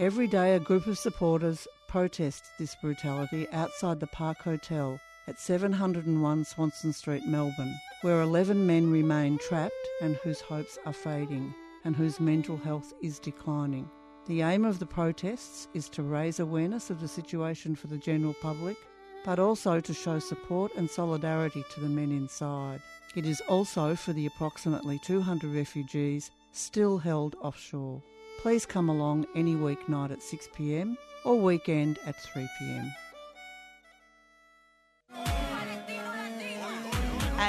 [0.01, 6.45] Every day, a group of supporters protest this brutality outside the Park Hotel at 701
[6.45, 11.55] Swanston Street, Melbourne, where 11 men remain trapped and whose hopes are fading
[11.85, 13.89] and whose mental health is declining.
[14.27, 18.35] The aim of the protests is to raise awareness of the situation for the general
[18.43, 18.77] public,
[19.25, 22.81] but also to show support and solidarity to the men inside.
[23.17, 28.03] It is also for the approximately 200 refugees still held offshore.
[28.41, 32.91] Please come along any weeknight at 6pm or weekend at 3pm.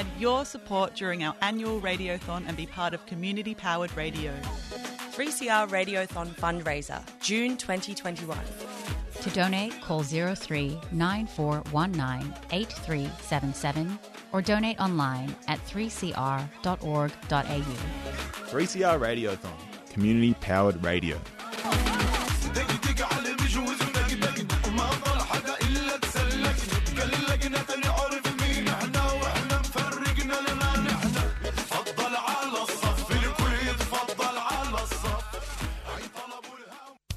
[0.02, 4.34] Add your support during our annual Radiothon and be part of community powered radio.
[5.12, 8.36] 3CR Radiothon fundraiser, June 2021.
[9.22, 14.00] To donate, call 03 9419 8377
[14.32, 17.12] or donate online at 3cr.org.au.
[18.50, 19.54] 3CR Radiothon,
[19.92, 21.22] community powered radio.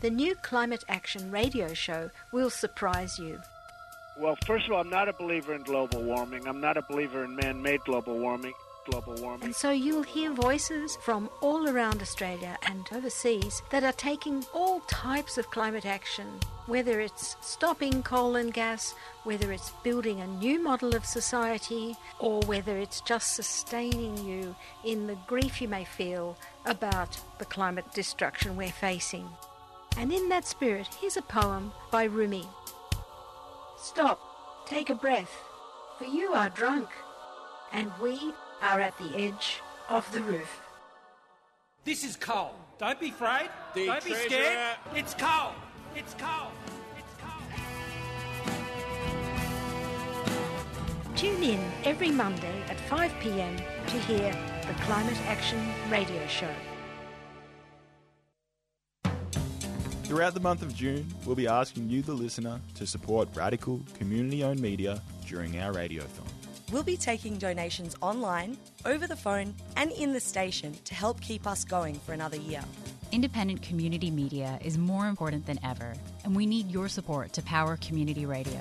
[0.04, 3.40] The new Climate Action radio show will surprise you.
[4.18, 6.46] Well, first of all, I'm not a believer in global warming.
[6.46, 8.52] I'm not a believer in man-made global warming.
[8.84, 9.44] Global warming.
[9.44, 14.80] And so you'll hear voices from all around Australia and overseas that are taking all
[14.80, 16.26] types of climate action,
[16.66, 22.42] whether it's stopping coal and gas, whether it's building a new model of society, or
[22.42, 26.36] whether it's just sustaining you in the grief you may feel
[26.66, 29.26] about the climate destruction we're facing.
[29.96, 32.46] And in that spirit, here's a poem by Rumi.
[33.78, 34.18] Stop,
[34.66, 35.30] take a breath,
[35.98, 36.88] for you are drunk,
[37.72, 38.18] and we
[38.62, 40.60] are at the edge of the roof.
[41.84, 42.54] This is coal.
[42.78, 43.50] Don't be afraid.
[43.74, 44.76] The Don't be treasurer- scared.
[44.96, 45.52] It's coal.
[45.94, 46.50] It's coal.
[51.14, 54.32] Tune in every Monday at 5 pm to hear
[54.66, 56.50] the Climate Action Radio Show.
[60.04, 64.44] Throughout the month of June, we'll be asking you, the listener, to support radical, community
[64.44, 66.28] owned media during our radiothon.
[66.70, 71.46] We'll be taking donations online, over the phone, and in the station to help keep
[71.46, 72.62] us going for another year.
[73.12, 77.78] Independent community media is more important than ever, and we need your support to power
[77.78, 78.60] community radio.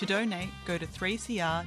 [0.00, 1.64] To donate, go to 3cr.org.au,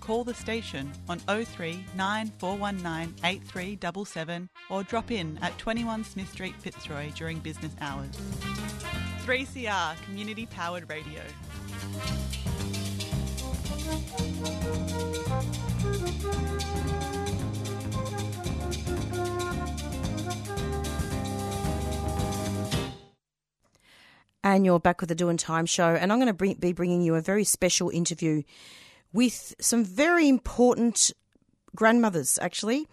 [0.00, 7.12] call the station on 03 9419 8377 or drop in at 21 Smith Street, Fitzroy
[7.12, 8.10] during business hours.
[9.24, 11.22] 3CR Community Powered Radio.
[24.46, 25.88] And you're back with the Doing Time show.
[25.88, 28.44] And I'm going to bring, be bringing you a very special interview
[29.12, 31.10] with some very important
[31.74, 32.86] grandmothers, actually.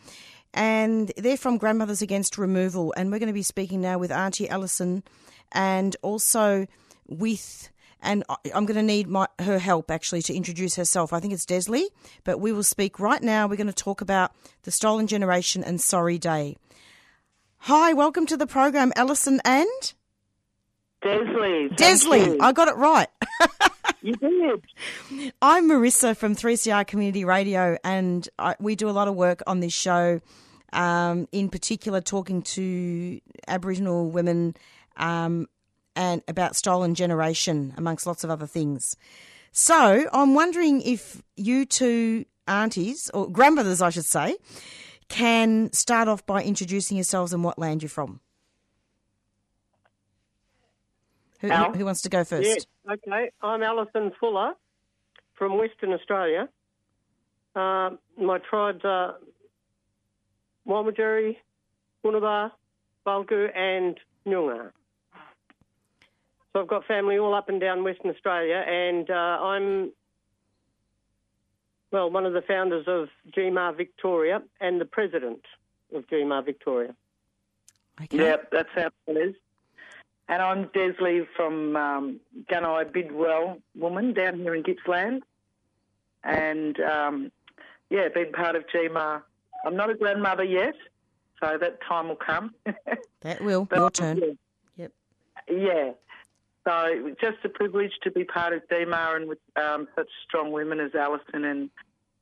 [0.56, 2.92] And they're from Grandmothers Against Removal.
[2.98, 5.04] And we're going to be speaking now with Auntie Alison
[5.52, 6.66] and also
[7.08, 7.70] with.
[8.02, 8.24] And
[8.56, 11.14] I'm going to need my, her help actually to introduce herself.
[11.14, 11.86] I think it's Desley,
[12.24, 13.46] but we will speak right now.
[13.46, 14.32] We're going to talk about
[14.64, 16.58] the Stolen Generation and Sorry Day.
[17.60, 19.94] Hi, welcome to the program, Alison and
[21.04, 21.70] Desley.
[21.76, 22.38] Desley.
[22.40, 23.08] I got it right.
[24.02, 24.64] you did.
[25.42, 29.60] I'm Marissa from 3CR Community Radio, and I, we do a lot of work on
[29.60, 30.22] this show,
[30.72, 34.56] um, in particular, talking to Aboriginal women
[34.96, 35.48] um,
[35.96, 38.96] and about stolen generation, amongst lots of other things.
[39.52, 44.38] So I'm wondering if you two aunties, or grandmothers, I should say,
[45.10, 48.22] can start off by introducing yourselves and what land you're from.
[51.44, 51.74] Who, who, Al?
[51.74, 52.48] who wants to go first?
[52.48, 53.30] Yes, okay.
[53.42, 54.54] I'm Alison Fuller
[55.34, 56.48] from Western Australia.
[57.54, 59.16] Uh, my tribes are
[60.66, 61.36] Wamajeri,
[62.04, 62.52] Bunaba,
[63.06, 64.72] Bulgu, and Noongar.
[66.54, 69.92] So I've got family all up and down Western Australia, and uh, I'm,
[71.92, 75.42] well, one of the founders of GMAR Victoria and the president
[75.94, 76.96] of GMAR Victoria.
[78.12, 79.36] Yeah, that's how it is.
[80.30, 82.20] And I'm Desley from um,
[82.52, 85.22] Gunai Bidwell woman down here in Gippsland.
[86.24, 87.32] And um,
[87.90, 89.22] yeah, been part of GMAR.
[89.66, 90.76] I'm not a grandmother yet,
[91.42, 92.54] so that time will come.
[93.22, 93.70] That will.
[93.74, 94.38] Your turn.
[94.76, 94.88] Yeah.
[95.50, 95.92] Yeah.
[96.68, 100.82] So just a privilege to be part of GMAR and with um, such strong women
[100.82, 101.70] as Alison and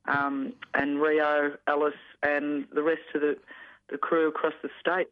[0.06, 3.36] um, and Rio, Alice, and the rest of the,
[3.90, 5.08] the crew across the state.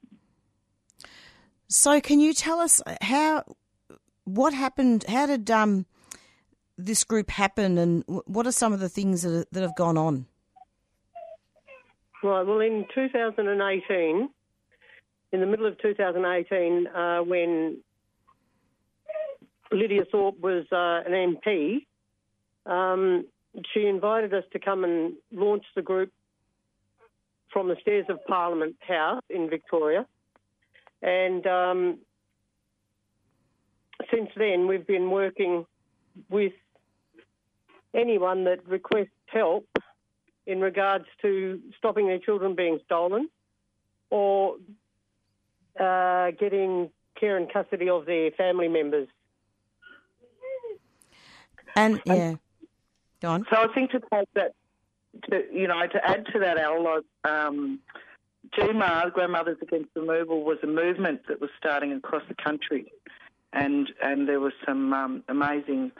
[1.73, 3.45] So, can you tell us how,
[4.25, 5.05] what happened?
[5.09, 5.87] How did um,
[6.77, 10.27] this group happen, and what are some of the things that, that have gone on?
[12.25, 12.43] Right.
[12.43, 14.29] Well, in 2018,
[15.33, 17.79] in the middle of 2018, uh, when
[19.71, 21.87] Lydia Thorpe was uh, an MP,
[22.67, 23.27] um,
[23.73, 26.13] she invited us to come and launch the group
[27.53, 30.05] from the stairs of Parliament House in Victoria.
[31.03, 31.99] And um,
[34.11, 35.67] since then, we've been working
[36.29, 36.53] with
[37.95, 39.67] anyone that requests help
[40.47, 43.29] in regards to stopping their children being stolen
[44.11, 44.57] or
[45.79, 49.09] uh, getting care and custody of their family members.
[51.77, 52.35] And yeah,
[53.21, 53.47] Don.
[53.51, 54.55] So I think to take that,
[55.31, 57.79] to you know, to add to that, Al, like, um,
[58.57, 62.93] GMAR, Grandmothers Against Removal, was a movement that was starting across the country,
[63.53, 65.93] and and there was some um, amazing,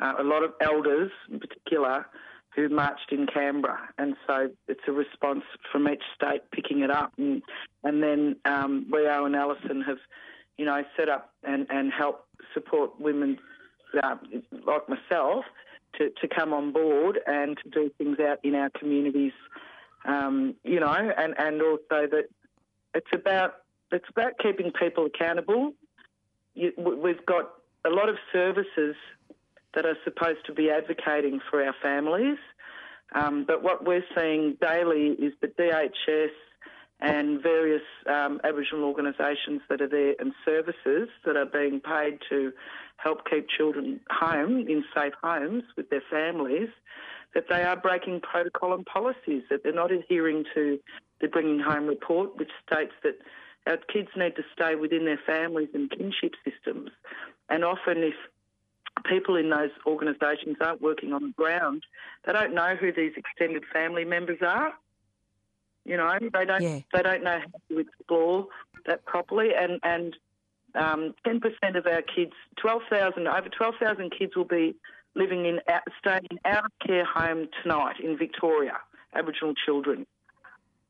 [0.00, 2.06] uh, a lot of elders in particular
[2.54, 7.12] who marched in Canberra, and so it's a response from each state picking it up,
[7.18, 7.42] and
[7.84, 9.98] and then um, Rio and Alison have,
[10.58, 13.38] you know, set up and and help support women
[14.02, 14.16] uh,
[14.66, 15.44] like myself
[15.98, 19.32] to to come on board and to do things out in our communities,
[20.04, 22.24] um, you know, and and also that
[22.94, 23.54] it's about
[23.90, 25.72] it's about keeping people accountable.
[26.54, 27.50] You, we've got
[27.84, 28.94] a lot of services
[29.74, 32.38] that are supposed to be advocating for our families.
[33.14, 36.30] Um, but what we're seeing daily is that DHS
[37.00, 42.52] and various um, Aboriginal organisations that are there and services that are being paid to
[42.96, 46.68] help keep children home in safe homes with their families,
[47.34, 50.78] that they are breaking protocol and policies, that they're not adhering to
[51.20, 53.16] the Bringing Home report, which states that
[53.66, 56.90] our kids need to stay within their families and kinship systems.
[57.48, 58.14] And often, if
[59.04, 61.84] people in those organisations aren't working on the ground,
[62.26, 64.74] they don't know who these extended family members are.
[65.84, 66.80] You know, they don't Yeah.
[66.92, 68.48] they don't know how to explore
[68.86, 70.16] that properly, and and
[70.74, 74.74] um, 10% of our kids, 12,000 over 12,000 kids will be
[75.14, 75.60] living in
[75.98, 78.78] staying in out of care home tonight in Victoria,
[79.14, 80.06] Aboriginal children,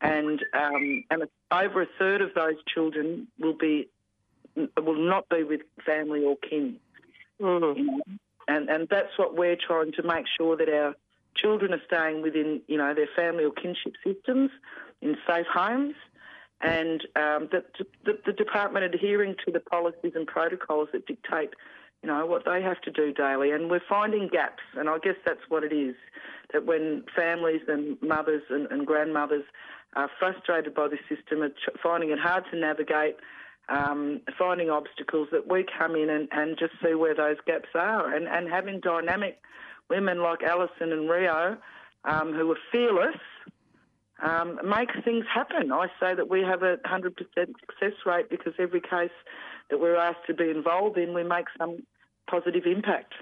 [0.01, 3.89] and um, and over a third of those children will be
[4.57, 6.77] will not be with family or kin.
[7.39, 7.77] You know?
[8.49, 10.95] And and that's what we're trying to make sure that our
[11.37, 14.51] children are staying within you know their family or kinship systems
[15.01, 15.95] in safe homes,
[16.61, 17.67] and um, that
[18.05, 21.51] the, the department adhering to the policies and protocols that dictate
[22.03, 23.51] you know what they have to do daily.
[23.51, 25.95] And we're finding gaps, and I guess that's what it is.
[26.53, 29.45] That when families and mothers and, and grandmothers
[29.95, 33.17] are frustrated by the system, are ch- finding it hard to navigate
[33.69, 38.13] um, finding obstacles that we come in and, and just see where those gaps are
[38.15, 39.41] and, and having dynamic
[39.89, 41.57] women like Alison and Rio
[42.05, 43.17] um, who are fearless
[44.23, 45.73] um, make things happen.
[45.73, 49.11] I say that we have a 100% success rate because every case
[49.71, 51.79] that we're asked to be involved in, we make some
[52.29, 53.15] positive impact.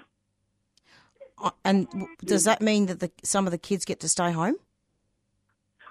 [1.41, 1.87] Uh, And
[2.23, 4.55] does that mean that the, some of the kids get to stay home?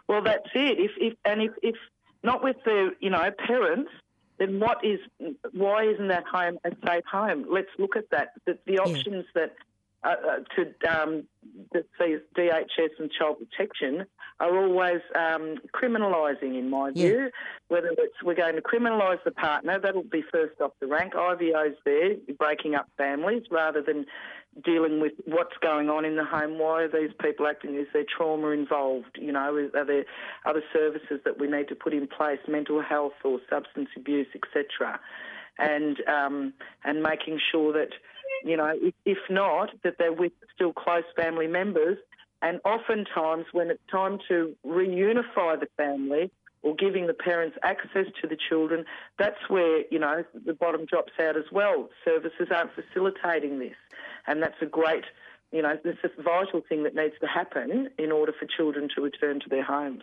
[0.08, 0.78] Well, that's it.
[0.78, 1.76] If, if and if, if
[2.22, 3.90] not with the you know parents,
[4.38, 4.98] then what is
[5.52, 7.46] why isn't that home a safe home?
[7.48, 8.32] Let's look at that.
[8.46, 9.54] The, the options that
[10.02, 11.24] uh, uh, to um,
[11.74, 14.06] DHS and child protection
[14.40, 17.08] are always um, criminalising, in my Yeah.
[17.08, 17.30] view.
[17.68, 21.14] Whether it's we're going to criminalise the partner, that'll be first off the rank.
[21.14, 24.06] IVO's there breaking up families rather than
[24.64, 26.58] dealing with what's going on in the home.
[26.58, 27.76] Why are these people acting?
[27.76, 29.18] Is there trauma involved?
[29.20, 30.04] You know, is- are there
[30.46, 34.98] other services that we need to put in place, mental health or substance abuse, etc.
[35.58, 37.90] And um, and making sure that
[38.44, 41.98] you know, if, if not, that they're with still close family members.
[42.42, 46.30] And oftentimes, when it's time to reunify the family
[46.62, 48.84] or giving the parents access to the children,
[49.18, 51.88] that's where, you know, the bottom drops out as well.
[52.04, 53.76] Services aren't facilitating this.
[54.26, 55.04] And that's a great,
[55.52, 59.02] you know, it's a vital thing that needs to happen in order for children to
[59.02, 60.02] return to their homes.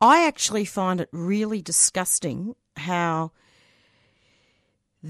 [0.00, 3.32] I actually find it really disgusting how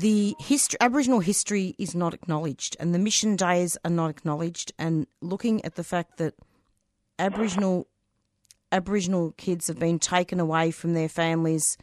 [0.00, 4.72] the history, Aboriginal history is not acknowledged and the mission days are not acknowledged.
[4.78, 6.34] And looking at the fact that
[7.18, 7.86] Aboriginal
[8.72, 11.78] Aboriginal kids have been taken away from their families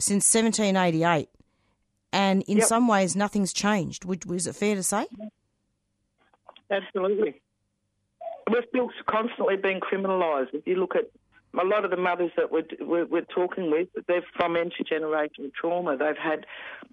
[0.00, 1.28] since 1788,
[2.12, 2.66] and in Yep.
[2.66, 4.04] some ways nothing's changed.
[4.06, 5.06] Would, was it fair to say?
[6.70, 7.40] Absolutely.
[8.50, 10.54] We're still constantly being criminalised.
[10.54, 11.10] If you look at
[11.60, 15.96] a lot of the mothers that we're, we're, we're talking with, they're from intergenerational trauma.
[15.96, 16.46] They've had,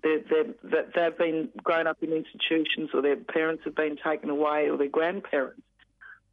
[0.03, 0.21] they're,
[0.63, 4.77] they're, they've been grown up in institutions, or their parents have been taken away, or
[4.77, 5.61] their grandparents.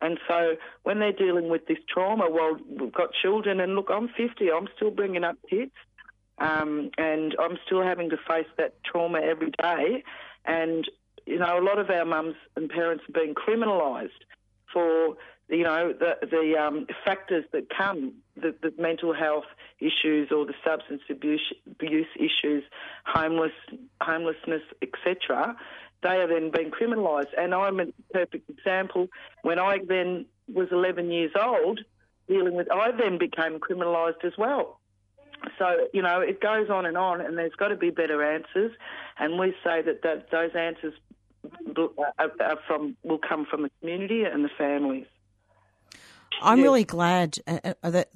[0.00, 0.54] And so
[0.84, 4.68] when they're dealing with this trauma, well, we've got children, and look, I'm 50, I'm
[4.76, 5.72] still bringing up kids,
[6.38, 10.04] um, and I'm still having to face that trauma every day.
[10.44, 10.88] And,
[11.26, 14.10] you know, a lot of our mums and parents are being criminalised
[14.72, 15.16] for,
[15.48, 19.46] you know, the, the um, factors that come, the, the mental health
[19.80, 22.64] issues or the substance abuse, abuse issues,
[23.06, 23.52] homeless,
[24.00, 25.56] homelessness, etc.
[26.02, 27.32] they are then being criminalised.
[27.36, 29.08] And I'm a perfect example.
[29.42, 31.80] When I then was 11 years old,
[32.28, 34.80] dealing with, I then became criminalised as well.
[35.58, 38.72] So, you know, it goes on and on, and there's got to be better answers.
[39.18, 40.94] And we say that, that those answers
[42.18, 45.06] are from will come from the community and the families.
[46.40, 48.10] I'm really glad uh, uh, that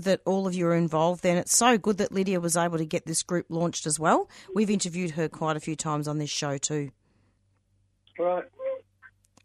[0.00, 1.22] that all of you are involved.
[1.22, 4.28] Then it's so good that Lydia was able to get this group launched as well.
[4.54, 6.90] We've interviewed her quite a few times on this show too.
[8.18, 8.44] Right.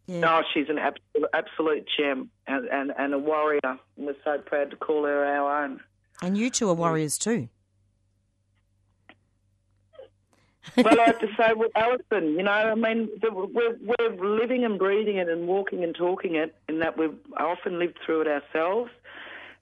[0.08, 0.20] Yeah.
[0.20, 3.60] No, she's an absolute, absolute gem and, and, and a warrior.
[3.64, 5.80] And We're so proud to call her our own.
[6.22, 7.50] And you two are warriors too.
[10.78, 14.80] Well, I have to say with Alison, you know, I mean, we're, we're living and
[14.80, 18.92] breathing it and walking and talking it, in that we've often lived through it ourselves.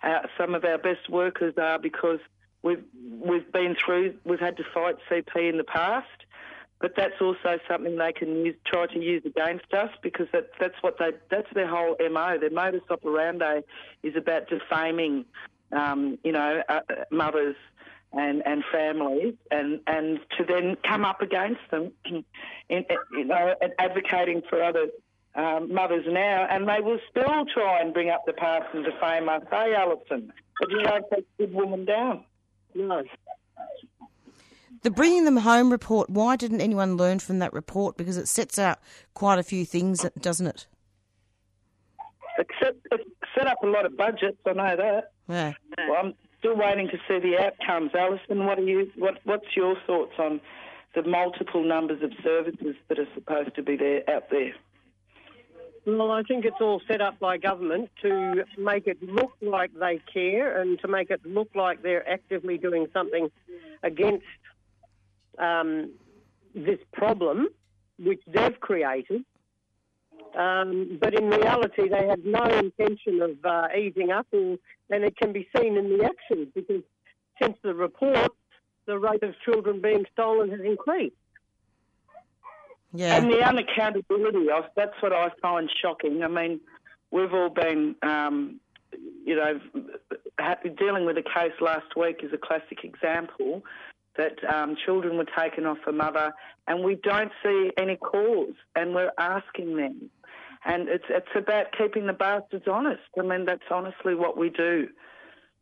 [0.03, 2.19] Uh, some of our best workers are because
[2.63, 2.83] we've
[3.19, 6.07] we've been through, we've had to fight CP in the past,
[6.79, 10.75] but that's also something they can use, try to use against us because that, that's
[10.81, 12.37] what they that's their whole mo.
[12.39, 13.61] Their modus operandi
[14.01, 15.25] is about defaming,
[15.71, 16.79] um, you know, uh,
[17.11, 17.55] mothers
[18.13, 24.41] and, and families, and, and to then come up against them, in, you know, advocating
[24.49, 24.87] for other
[25.35, 29.29] um, mothers now, and they will still try and bring up the past and defame
[29.29, 29.43] us.
[29.49, 32.25] Hey, Alison, but you don't take good woman down.
[32.75, 33.03] No.
[34.83, 37.97] The Bringing Them Home report, why didn't anyone learn from that report?
[37.97, 38.79] Because it sets out
[39.13, 40.67] quite a few things, doesn't it?
[42.39, 43.01] Except it
[43.37, 45.11] set up a lot of budgets, I know that.
[45.29, 45.53] Yeah.
[45.87, 47.91] Well, I'm still waiting to see the outcomes.
[47.93, 48.91] Alison, what are you?
[48.97, 50.41] What, what's your thoughts on
[50.95, 54.53] the multiple numbers of services that are supposed to be there out there?
[55.85, 59.99] Well, I think it's all set up by government to make it look like they
[60.11, 63.31] care and to make it look like they're actively doing something
[63.83, 64.25] against
[65.39, 65.91] um,
[66.53, 67.49] this problem,
[67.97, 69.23] which they've created.
[70.35, 74.57] Um, but in reality, they had no intention of uh, easing up, or,
[74.89, 76.83] and it can be seen in the actions because
[77.41, 78.31] since the report,
[78.85, 81.15] the rate of children being stolen has increased.
[82.93, 83.15] Yeah.
[83.15, 86.23] And the unaccountability of that's what I find shocking.
[86.23, 86.59] I mean,
[87.09, 88.59] we've all been, um,
[89.25, 89.59] you know,
[90.77, 93.63] dealing with a case last week is a classic example
[94.17, 96.33] that um, children were taken off a mother,
[96.67, 100.09] and we don't see any cause, and we're asking them.
[100.65, 103.01] And it's it's about keeping the bastards honest.
[103.17, 104.87] I mean, that's honestly what we do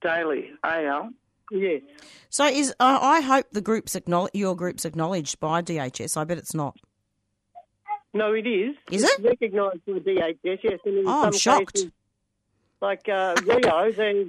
[0.02, 0.52] daily.
[0.64, 1.12] AL.
[1.52, 1.82] Yes.
[2.30, 6.18] So is uh, I hope the group's acknowledge, your group's acknowledged by DHS.
[6.18, 6.76] I bet it's not.
[8.14, 8.76] No, it is.
[8.92, 10.38] Is it's it recognised by DHS?
[10.44, 10.80] Yes.
[10.86, 11.76] And in oh, some I'm shocked.
[11.76, 11.92] Cases,
[12.82, 14.28] like uh, Rio, they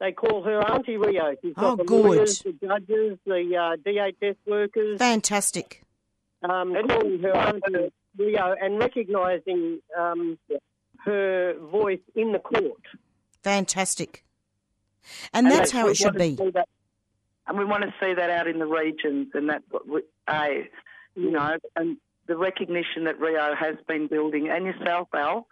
[0.00, 1.34] they call her Auntie Rio.
[1.42, 2.04] She's got Oh, the good.
[2.04, 4.98] lawyers, the judges, the uh, DHS workers.
[4.98, 5.82] Fantastic.
[6.42, 10.38] Um, calling her Auntie Rio and recognising um,
[11.04, 12.82] her voice in the court.
[13.42, 14.24] Fantastic.
[15.32, 16.34] And, that's, how it should be.
[16.34, 16.68] that-
[17.46, 20.68] and we want to see that out in the regions, and that's what we, a,
[21.14, 25.46] you know, and the recognition that Rio has been building, and yourself, Al,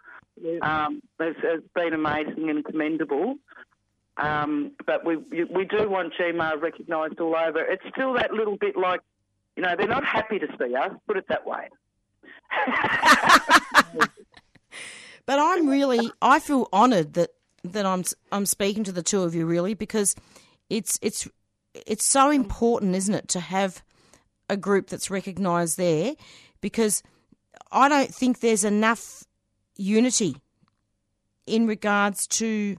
[0.61, 3.35] um, has, has been amazing and commendable.
[4.17, 7.59] Um, but we we do want GMAR recognised all over.
[7.59, 9.01] It's still that little bit like,
[9.55, 10.91] you know, they're not happy to see us.
[11.07, 11.69] Put it that way.
[15.25, 17.31] But I'm really, I feel honoured that
[17.63, 20.15] that I'm I'm speaking to the two of you really because
[20.69, 21.27] it's it's
[21.73, 23.83] it's so important, isn't it, to have
[24.49, 26.13] a group that's recognised there
[26.61, 27.01] because
[27.71, 29.23] I don't think there's enough
[29.75, 30.37] unity
[31.47, 32.77] in regards to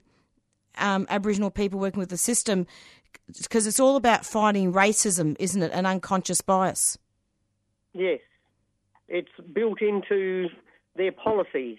[0.79, 2.67] um, Aboriginal people working with the system
[3.41, 6.97] because it's all about fighting racism, isn't it, and unconscious bias.
[7.93, 8.19] Yes,
[9.07, 10.49] it's built into
[10.95, 11.77] their policies.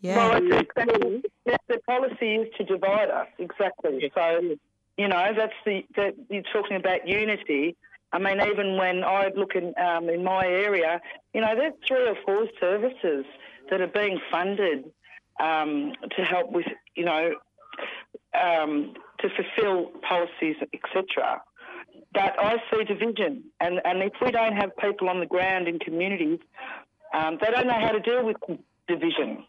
[0.00, 0.16] Yeah.
[0.16, 4.12] Well, it's exactly, the, the policy is to divide us, exactly.
[4.14, 4.56] So,
[4.98, 7.74] you know, that's the, the you're talking about unity.
[8.12, 11.00] I mean, even when I look in um, in my area,
[11.32, 13.24] you know, there's three or four services
[13.70, 14.84] that are being funded
[15.40, 17.34] um, to help with, you know,
[18.34, 21.42] um, to fulfil policies, etc.
[22.12, 25.78] But I see division, and, and if we don't have people on the ground in
[25.78, 26.38] communities,
[27.12, 28.36] um, they don't know how to deal with
[28.88, 29.44] division.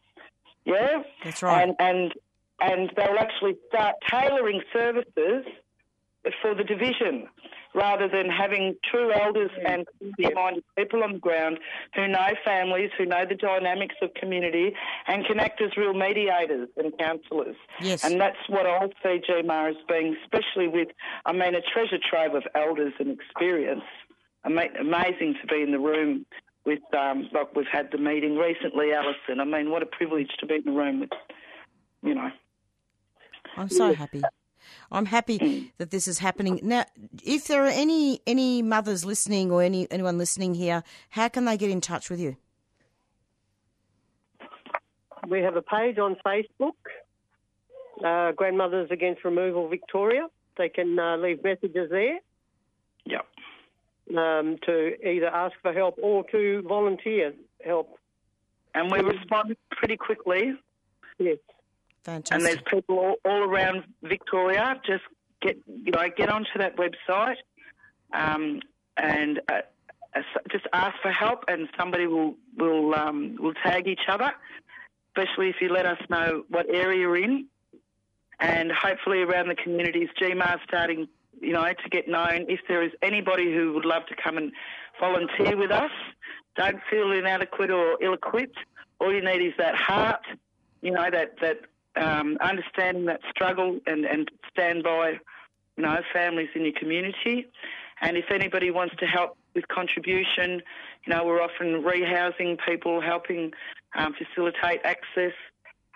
[0.65, 1.61] Yeah, that's right.
[1.61, 2.13] And and
[2.59, 5.45] and they'll actually start tailoring services
[6.41, 7.27] for the division
[7.75, 11.59] rather than having true elders and community-minded people on the ground
[11.93, 14.73] who know families, who know the dynamics of community,
[15.07, 17.57] and can act as real mediators and counsellors.
[17.81, 18.03] Yes.
[18.05, 20.87] And that's what I see GMAR as being, especially with,
[21.25, 23.83] I mean, a treasure trove of elders and experience.
[24.45, 26.25] amazing to be in the room
[26.65, 29.41] with, um, like we've had the meeting recently, Alison.
[29.41, 31.09] I mean, what a privilege to be in the room with,
[32.01, 32.31] you know.
[33.57, 34.21] I'm so happy.
[34.91, 36.59] I'm happy that this is happening.
[36.63, 36.85] Now,
[37.23, 41.57] if there are any any mothers listening or any anyone listening here, how can they
[41.57, 42.37] get in touch with you?
[45.27, 46.73] We have a page on Facebook,
[48.03, 50.27] uh, Grandmothers Against Removal Victoria.
[50.57, 52.19] They can uh, leave messages there.
[53.05, 53.25] Yep.
[54.15, 57.33] Um, to either ask for help or to volunteer
[57.65, 57.97] help.
[58.75, 60.53] And we respond pretty quickly.
[61.17, 61.37] Yes.
[62.05, 62.35] Fantastic.
[62.35, 64.79] And there's people all, all around Victoria.
[64.85, 65.01] Just
[65.41, 67.37] get you know get onto that website,
[68.13, 68.61] um,
[68.95, 69.61] and uh,
[70.15, 74.31] uh, just ask for help, and somebody will will um, will tag each other.
[75.17, 77.47] Especially if you let us know what area you're in,
[78.39, 81.07] and hopefully around the communities, GMA's starting
[81.41, 82.45] you know to get known.
[82.49, 84.51] If there is anybody who would love to come and
[84.99, 85.91] volunteer with us,
[86.55, 88.57] don't feel inadequate or ill-equipped.
[88.99, 90.21] All you need is that heart,
[90.81, 91.61] you know, that that
[91.97, 95.19] um, understanding that struggle and, and stand by,
[95.77, 97.47] you know, families in your community.
[98.01, 100.61] And if anybody wants to help with contribution,
[101.05, 103.51] you know, we're often rehousing people, helping
[103.95, 105.33] um, facilitate access.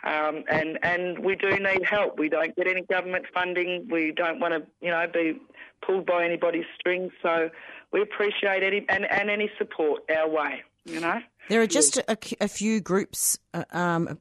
[0.02, 2.18] Um, and and we do need help.
[2.18, 3.89] We don't get any government funding.
[3.91, 5.41] We don't want to, you know, be
[5.86, 7.12] pulled by anybody's strings.
[7.22, 7.50] So
[7.91, 10.64] we appreciate any and, and any support our way.
[10.86, 11.20] You know.
[11.48, 14.20] There are just a, a few groups, uh, um,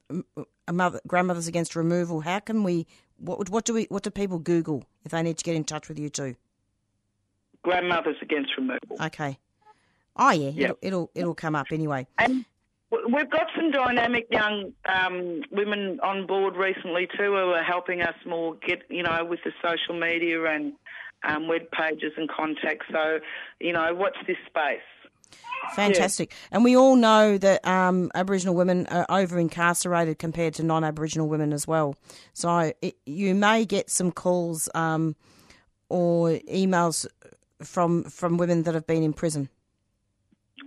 [0.66, 2.21] a mother, grandmothers against removal.
[2.21, 2.87] How can we?
[3.19, 3.85] What, what do we?
[3.91, 6.37] What do people Google if they need to get in touch with you too?
[7.62, 8.97] Grandmothers against removal.
[9.05, 9.39] Okay.
[10.16, 10.55] Oh yeah, Yep.
[10.55, 12.07] it'll, it'll it'll come up anyway.
[12.19, 12.45] And
[12.91, 18.14] we've got some dynamic young um, women on board recently too, who are helping us
[18.27, 20.73] more get, you know, with the social media and
[21.25, 22.87] um, web pages and contacts.
[22.91, 23.19] So,
[23.61, 24.81] you know, watch this space.
[25.74, 26.35] Fantastic.
[26.51, 31.29] And we all know that um, Aboriginal women are over incarcerated compared to non Aboriginal
[31.29, 31.95] women as well.
[32.33, 35.14] So it, you may get some calls um,
[35.89, 37.07] or emails
[37.62, 39.49] from from women that have been in prison.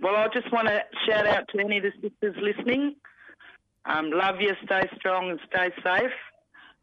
[0.00, 2.96] Well, I just want to shout out to any of the sisters listening.
[3.84, 6.12] Um, love you, stay strong and stay safe.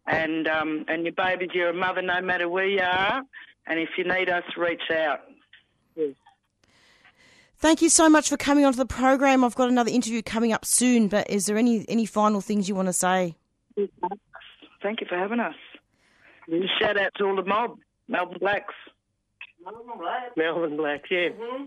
[0.07, 3.21] And um, and your babies, you're a mother no matter where you are.
[3.67, 5.19] And if you need us, reach out.
[7.59, 9.43] Thank you so much for coming onto the program.
[9.43, 12.75] I've got another interview coming up soon, but is there any any final things you
[12.75, 13.35] want to say?
[14.81, 15.55] Thank you for having us.
[16.49, 18.73] Just shout out to all the mob, Melbourne Blacks.
[20.37, 21.29] Melbourne Blacks, yeah.
[21.29, 21.65] Mm-hmm.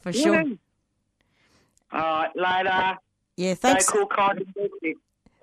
[0.00, 0.44] For sure.
[1.92, 2.98] All right, later.
[3.36, 3.86] Yeah, thanks.
[3.86, 4.44] Stay cool, kind.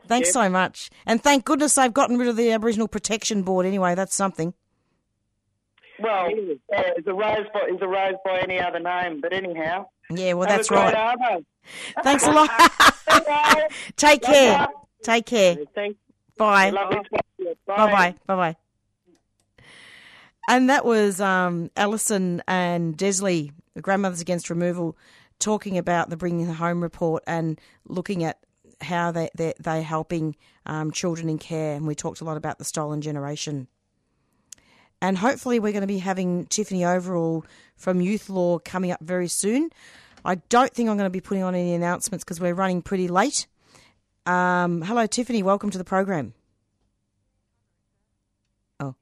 [0.08, 0.34] Thanks Yep.
[0.34, 0.90] so much.
[1.06, 3.96] And thank goodness they've gotten rid of the Aboriginal Protection Board anyway.
[3.96, 4.54] That's something.
[6.00, 9.88] Well, yeah, it's a rose by it's a rose by any other name, but anyhow.
[10.10, 11.16] Yeah, well, that's right.
[12.04, 12.50] Thanks a lot.
[13.98, 14.68] Take care.
[15.04, 15.58] Take care.
[15.76, 16.00] Thanks.
[16.38, 16.70] Bye.
[16.70, 17.56] Lovely to meet you.
[17.66, 18.16] Bye bye.
[18.26, 18.56] Bye bye.
[20.50, 24.98] And that was um, Alison and Desley, the Grandmothers Against Removal,
[25.40, 28.40] talking about the Bringing Home report and looking at
[28.80, 31.76] how they, they're, they're helping um, children in care.
[31.76, 33.68] And we talked a lot about the stolen generation.
[35.02, 37.46] And hopefully, we're going to be having Tiffany Overall
[37.76, 39.70] from Youth Law coming up very soon.
[40.26, 43.08] I don't think I'm going to be putting on any announcements because we're running pretty
[43.08, 43.46] late.
[44.26, 45.44] Um, hello, Tiffany.
[45.44, 46.34] Welcome to the program.
[48.80, 48.96] Oh.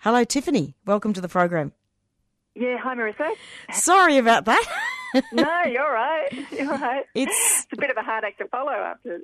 [0.00, 0.74] Hello, Tiffany.
[0.84, 1.72] Welcome to the program.
[2.54, 3.30] Yeah, hi Marissa.
[3.72, 4.62] Sorry about that.
[5.32, 6.28] no, you're right.
[6.50, 7.04] You're right.
[7.14, 9.20] It's- a bit of a hard act to follow after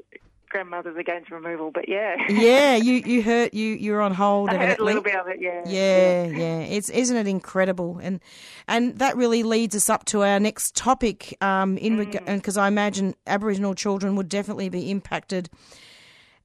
[0.48, 2.16] grandmothers against removal, but yeah.
[2.28, 5.40] yeah, you you hurt you you're on hold I heard a little bit of it,
[5.40, 5.62] yeah.
[5.66, 6.58] Yeah, yeah.
[6.60, 7.98] It's isn't it incredible?
[8.02, 8.20] And
[8.66, 11.36] and that really leads us up to our next topic.
[11.40, 12.36] Um, in Mm.
[12.36, 15.50] because I imagine Aboriginal children would definitely be impacted.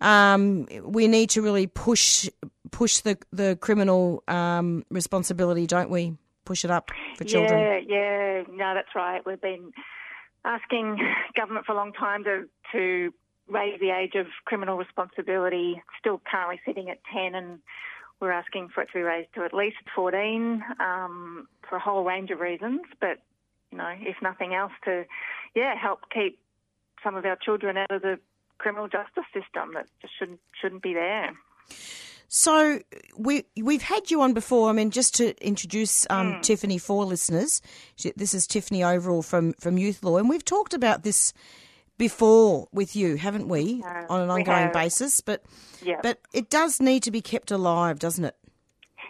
[0.02, 2.28] Um, we need to really push
[2.72, 6.18] push the the criminal um responsibility, don't we?
[6.46, 7.60] Push it up for children.
[7.60, 8.44] Yeah, yeah.
[8.52, 9.22] No, that's right.
[9.26, 9.72] We've been
[10.44, 11.00] asking
[11.38, 13.14] government for a long time to to
[13.48, 15.82] raise the age of criminal responsibility.
[16.00, 17.60] Still currently sitting at ten, and
[18.20, 22.04] we're asking for it to be raised to at least fourteen um, for a whole
[22.04, 22.82] range of reasons.
[23.00, 23.20] But
[23.72, 25.06] you know, if nothing else, to
[25.56, 26.40] yeah, help keep
[27.04, 28.20] some of our children out of the
[28.58, 31.36] criminal justice system that just shouldn't shouldn't be there.
[32.28, 32.80] So
[33.18, 34.70] we we've had you on before.
[34.70, 37.62] I mean, just to introduce um, Tiffany for listeners,
[38.16, 41.34] this is Tiffany Overall from from Youth Law, and we've talked about this
[41.98, 45.22] before with you, haven't we, on an ongoing basis?
[45.22, 45.44] But
[45.82, 46.00] Yeah.
[46.02, 48.36] but it does need to be kept alive, doesn't it?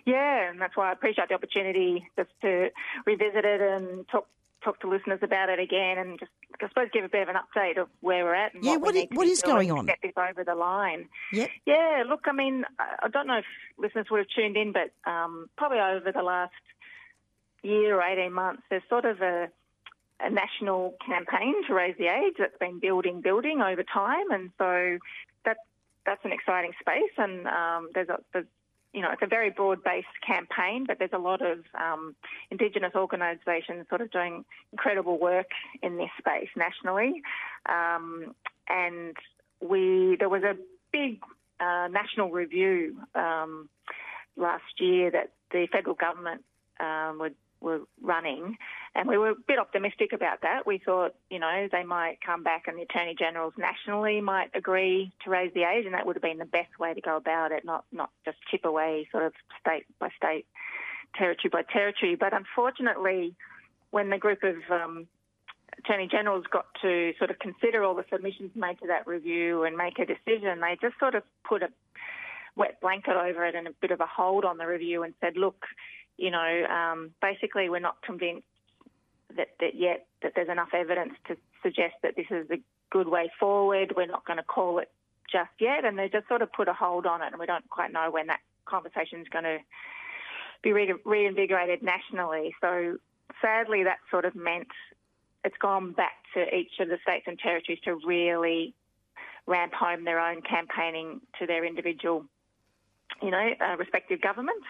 [0.05, 2.69] Yeah, and that's why I appreciate the opportunity just to
[3.05, 4.27] revisit it and talk
[4.61, 6.31] talk to listeners about it again, and just
[6.61, 8.53] I suppose give a bit of an update of where we're at.
[8.53, 9.85] And Yeah, what, what we i- need what is going on?
[9.85, 11.09] Get this over the line.
[11.33, 11.49] Yep.
[11.65, 13.45] Yeah, look, I mean, I don't know if
[13.77, 16.53] listeners would have tuned in, but um, probably over the last
[17.61, 19.49] year or 18 months, there's sort of a,
[20.23, 24.31] a national campaign to raise the age that's been building, building over time.
[24.31, 24.97] And so
[25.45, 25.57] that,
[26.05, 27.13] that's an exciting space.
[27.17, 28.45] And um, there's, a, there's,
[28.93, 32.15] you know, it's a very broad-based campaign, but there's a lot of um,
[32.51, 35.49] Indigenous organisations sort of doing incredible work
[35.81, 37.21] in this space nationally.
[37.67, 38.35] Um,
[38.67, 39.17] and
[39.61, 40.55] we, there was a
[40.91, 41.19] big
[41.59, 43.67] uh, national review um,
[44.37, 46.43] last year that the federal government
[46.79, 47.31] um, were,
[47.63, 48.57] were running,
[48.93, 50.67] and we were a bit optimistic about that.
[50.67, 55.11] We thought, you know, they might come back and the attorney generals nationally might agree
[55.23, 57.51] to raise the age, and that would have been the best way to go about
[57.51, 60.45] it, not not just chip away sort of state by state,
[61.15, 62.15] territory by territory.
[62.15, 63.35] But unfortunately,
[63.91, 65.07] when the group of um,
[65.79, 69.77] attorney generals got to sort of consider all the submissions made to that review and
[69.77, 71.69] make a decision, they just sort of put a
[72.55, 75.37] wet blanket over it and a bit of a hold on the review and said,
[75.37, 75.65] look,
[76.17, 78.47] you know, um, basically we're not convinced
[79.35, 82.59] that, that yet that there's enough evidence to suggest that this is a
[82.91, 83.93] good way forward.
[83.95, 84.91] We're not going to call it
[85.31, 87.67] just yet, and they just sort of put a hold on it, and we don't
[87.69, 89.57] quite know when that conversation is going to
[90.61, 92.55] be re- reinvigorated nationally.
[92.61, 92.97] So
[93.41, 94.67] sadly, that sort of meant
[95.43, 98.73] it's gone back to each of the states and territories to really
[99.45, 102.25] ramp home their own campaigning to their individual,
[103.21, 104.65] you know, uh, respective governments.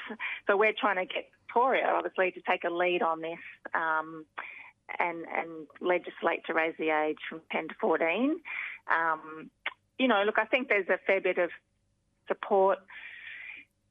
[0.48, 3.40] So we're trying to get Victoria, obviously, to take a lead on this
[3.74, 4.26] um,
[5.00, 8.40] and and legislate to raise the age from 10 to 14.
[8.92, 9.50] Um,
[10.00, 11.50] you know, look, I think there's a fair bit of
[12.28, 12.80] support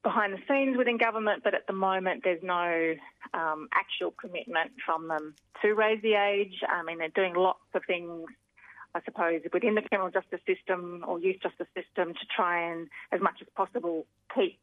[0.02, 2.94] behind the scenes within government, but at the moment there's no
[3.34, 6.60] um, actual commitment from them to raise the age.
[6.68, 8.26] I mean, they're doing lots of things,
[8.96, 13.20] I suppose, within the criminal justice system or youth justice system to try and, as
[13.20, 14.58] much as possible, keep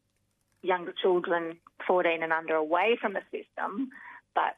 [0.62, 1.56] younger children
[1.86, 3.90] 14 and under away from the system,
[4.34, 4.56] but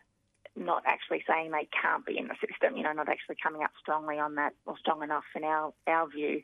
[0.57, 3.71] not actually saying they can't be in the system, you know, not actually coming up
[3.81, 6.43] strongly on that or strong enough in our, our view.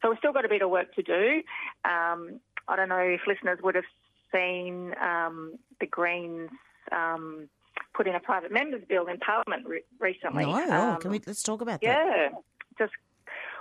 [0.00, 1.42] So we've still got a bit of work to do.
[1.84, 3.84] Um, I don't know if listeners would have
[4.32, 6.50] seen um, the Greens
[6.92, 7.48] um,
[7.94, 10.46] put in a private members bill in Parliament re- recently.
[10.46, 11.86] No, oh, Um, can we let's talk about that?
[11.86, 12.28] yeah,
[12.78, 12.92] just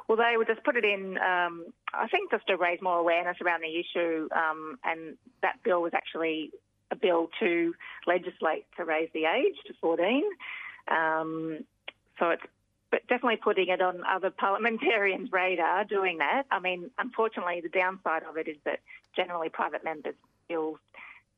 [0.09, 1.19] well, they would just put it in.
[1.19, 5.83] Um, I think just to raise more awareness around the issue, um, and that bill
[5.83, 6.49] was actually
[6.89, 7.75] a bill to
[8.07, 10.23] legislate to raise the age to 14.
[10.87, 11.59] Um,
[12.17, 12.41] so it's
[12.91, 16.45] but definitely putting it on other parliamentarians' radar doing that.
[16.49, 18.79] I mean, unfortunately, the downside of it is that
[19.15, 20.15] generally private members'
[20.47, 20.79] bills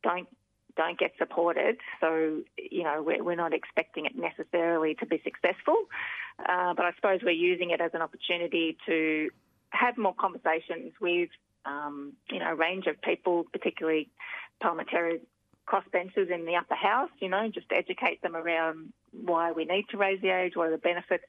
[0.02, 0.30] don't
[0.76, 1.78] don't get supported.
[2.00, 5.86] So you know we're, we're not expecting it necessarily to be successful.
[6.40, 9.30] Uh, but I suppose we're using it as an opportunity to
[9.72, 11.30] have more conversations with
[11.66, 14.10] um, you know a range of people, particularly
[14.62, 15.22] parliamentary
[15.68, 17.12] crossbenchers in the upper house.
[17.20, 20.68] You know, just to educate them around why we need to raise the age, what
[20.68, 21.26] are the benefits.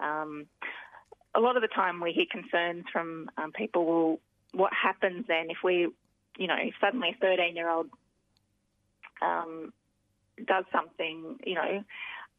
[0.00, 0.46] Um,
[1.34, 3.84] a lot of the time, we hear concerns from um, people.
[3.84, 4.20] Well,
[4.52, 5.88] what happens then if we,
[6.38, 7.88] you know, suddenly a 13 year old
[9.22, 9.72] um,
[10.46, 11.84] does something, you know,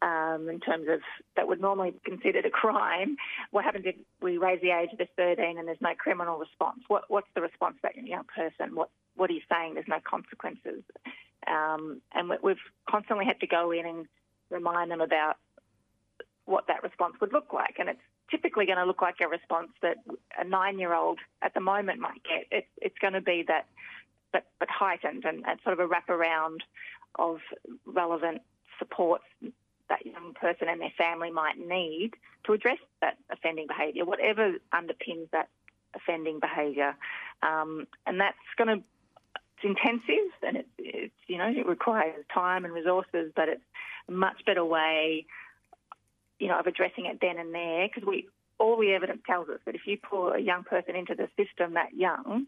[0.02, 1.00] um, in terms of
[1.36, 3.16] that would normally be considered a crime.
[3.52, 6.82] What happens if we raise the age to 13 and there's no criminal response?
[6.88, 8.76] What, what's the response to that young person?
[8.76, 9.76] What What are you saying?
[9.76, 10.84] There's no consequences.
[11.48, 14.08] Um, and we- we've constantly had to go in and
[14.50, 15.38] remind them about
[16.46, 17.80] what that response would look like.
[17.80, 19.98] And it's typically going to look like a response that
[20.38, 22.66] a nine-year-old at the moment might get.
[22.82, 23.66] It's going to be that,
[24.36, 26.58] but, but heightened and, and sort of a wraparound
[27.18, 27.40] of
[27.86, 28.42] relevant
[28.78, 29.24] supports
[29.88, 32.12] that young person and their family might need
[32.44, 35.48] to address that offending behaviour, whatever underpins that
[35.96, 36.98] offending behaviour.
[37.44, 38.84] Um, and that's going to,
[39.56, 43.62] it's intensive and it, it's, you know, it requires time and resources, but it's
[44.10, 45.26] a much better way,
[46.40, 48.28] you know, of addressing it then and there because we,
[48.60, 51.76] all the evidence tells us that if you pull a young person into the system
[51.76, 52.48] that young,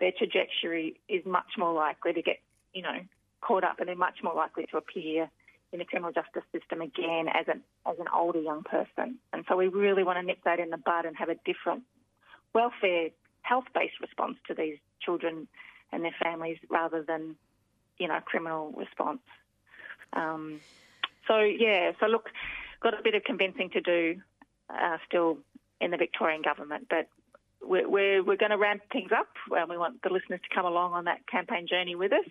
[0.00, 2.38] their trajectory is much more likely to get,
[2.72, 3.00] you know,
[3.40, 5.30] caught up and they're much more likely to appear
[5.72, 9.18] in the criminal justice system again as an as an older young person.
[9.32, 11.82] And so we really want to nip that in the bud and have a different
[12.54, 13.10] welfare
[13.42, 15.48] health based response to these children
[15.92, 17.36] and their families rather than,
[17.98, 19.20] you know, criminal response.
[20.12, 20.60] Um,
[21.28, 22.30] so yeah, so look,
[22.80, 24.20] got a bit of convincing to do
[24.70, 25.38] uh, still
[25.80, 27.08] in the Victorian government, but
[27.68, 29.28] we're, we're, we're going to ramp things up.
[29.50, 32.26] and we want the listeners to come along on that campaign journey with us.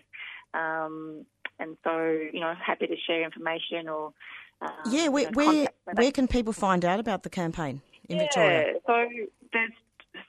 [0.54, 1.26] Um,
[1.58, 4.12] and so, you know, happy to share information or.
[4.60, 8.16] Um, yeah, where, you know, where, where can people find out about the campaign in
[8.16, 8.74] yeah, Victoria?
[8.86, 9.06] so
[9.52, 9.72] there's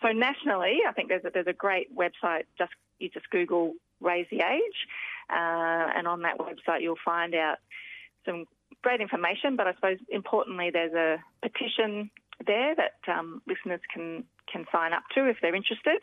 [0.01, 2.43] so nationally, I think there's a, there's a great website.
[2.57, 4.87] Just you just Google "Raise the Age,"
[5.29, 7.57] uh, and on that website you'll find out
[8.25, 8.45] some
[8.83, 9.55] great information.
[9.55, 12.09] But I suppose importantly, there's a petition
[12.45, 16.01] there that um, listeners can can sign up to if they're interested.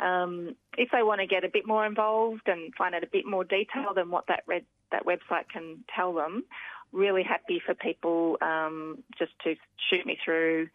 [0.00, 3.26] Um, if they want to get a bit more involved and find out a bit
[3.26, 6.44] more detail than what that red, that website can tell them,
[6.92, 9.56] really happy for people um, just to
[9.90, 10.68] shoot me through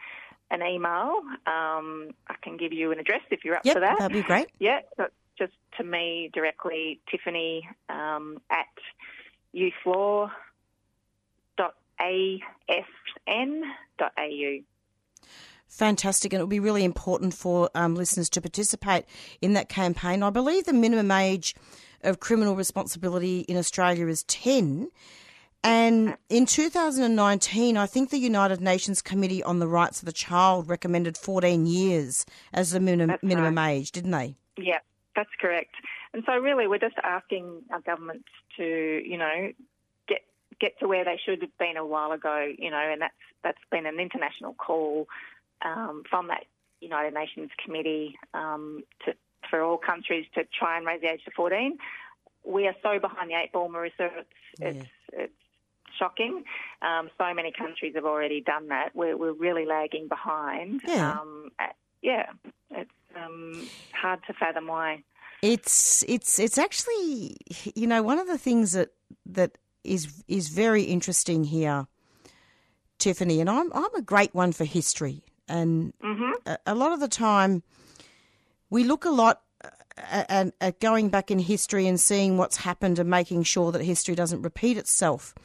[0.52, 1.22] an email.
[1.48, 3.98] Um, I can give you an address if you're up Yep, for that.
[3.98, 4.50] that'd be great.
[4.60, 5.08] Yeah, so
[5.38, 8.68] just to me directly, Tiffany um, at
[9.56, 10.30] youthlaw.asn.au.
[15.74, 19.06] Fantastic, and it will be really important for um, listeners to participate
[19.42, 20.22] in that campaign.
[20.22, 21.56] I believe the minimum age
[22.04, 24.92] of criminal responsibility in Australia is 10.
[25.64, 30.70] And in 2019, I think the United Nations Committee on the Rights of the Child
[30.70, 34.36] recommended 14 years as the minimum, minimum age, didn't they?
[34.60, 34.78] Yeah,
[35.16, 35.74] that's correct.
[36.14, 39.52] And so really we're just asking our governments to, you know,
[40.08, 40.22] get
[40.62, 43.14] get to where they should have been a while ago, you know, and that's
[43.44, 45.08] that's been an international call
[45.64, 46.46] um, from that
[46.80, 49.14] United Nations Committee um, to,
[49.50, 51.78] for all countries to try and raise the age to 14.
[52.46, 54.10] We are so behind the eight ball, Marissa.
[54.18, 54.28] It's,
[54.60, 55.34] it's, it's
[55.98, 56.44] shocking.
[56.82, 58.90] Um, so many countries have already done that.
[58.94, 60.82] We're, we're really lagging behind.
[60.86, 61.20] Yeah.
[61.20, 61.52] Um,
[62.04, 62.26] yeah,
[62.70, 65.04] it's um, hard to fathom why.
[65.42, 67.38] It's it's it's actually
[67.76, 68.90] you know one of the things that
[69.26, 71.88] that is is very interesting here,
[72.98, 76.32] Tiffany, and I'm I'm a great one for history, and mm-hmm.
[76.46, 77.64] a, a lot of the time
[78.70, 82.58] we look a lot uh, at, at, at going back in history and seeing what's
[82.58, 85.36] happened and making sure that history doesn't repeat itself.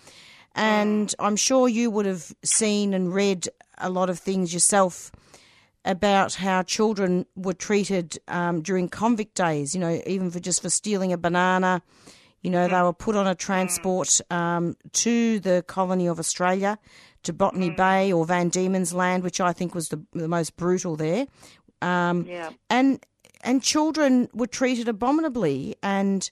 [0.54, 1.14] And mm.
[1.18, 5.12] I'm sure you would have seen and read a lot of things yourself
[5.84, 9.74] about how children were treated um, during convict days.
[9.74, 11.82] You know, even for just for stealing a banana.
[12.40, 12.84] You know, they mm.
[12.84, 13.38] were put on a mm.
[13.38, 16.78] transport um, to the colony of Australia,
[17.24, 20.96] to Botany Bay or Van Diemen's Land, which I think was the, the most brutal
[20.96, 21.26] there.
[21.82, 22.50] Um, Yeah.
[22.70, 23.04] And
[23.42, 26.28] and children were treated abominably, and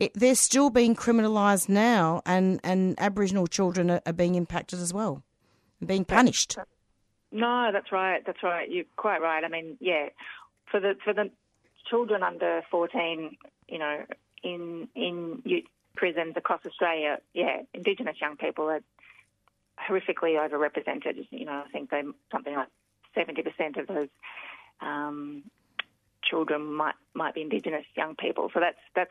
[0.00, 4.92] it, they're still being criminalised now, and, and Aboriginal children are, are being impacted as
[4.94, 5.22] well,
[5.84, 6.56] being punished.
[7.30, 8.24] No, that's right.
[8.24, 8.70] That's right.
[8.70, 9.44] You're quite right.
[9.44, 10.08] I mean, yeah,
[10.70, 11.30] for the for the
[11.88, 13.36] children under 14,
[13.68, 14.04] you know,
[14.42, 15.64] in in youth
[15.96, 18.80] prisons across Australia, yeah, Indigenous young people are
[19.88, 21.26] horrifically overrepresented.
[21.30, 22.68] You know, I think they something like
[23.16, 24.08] 70% of those
[24.80, 25.44] um,
[26.22, 28.50] children might might be Indigenous young people.
[28.52, 29.10] So that's that's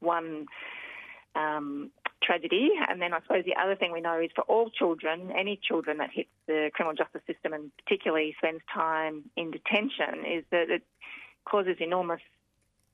[0.00, 0.46] one
[1.34, 1.90] um,
[2.22, 2.70] tragedy.
[2.88, 5.98] And then I suppose the other thing we know is for all children, any children
[5.98, 10.82] that hits the criminal justice system and particularly spends time in detention, is that it
[11.44, 12.20] causes enormous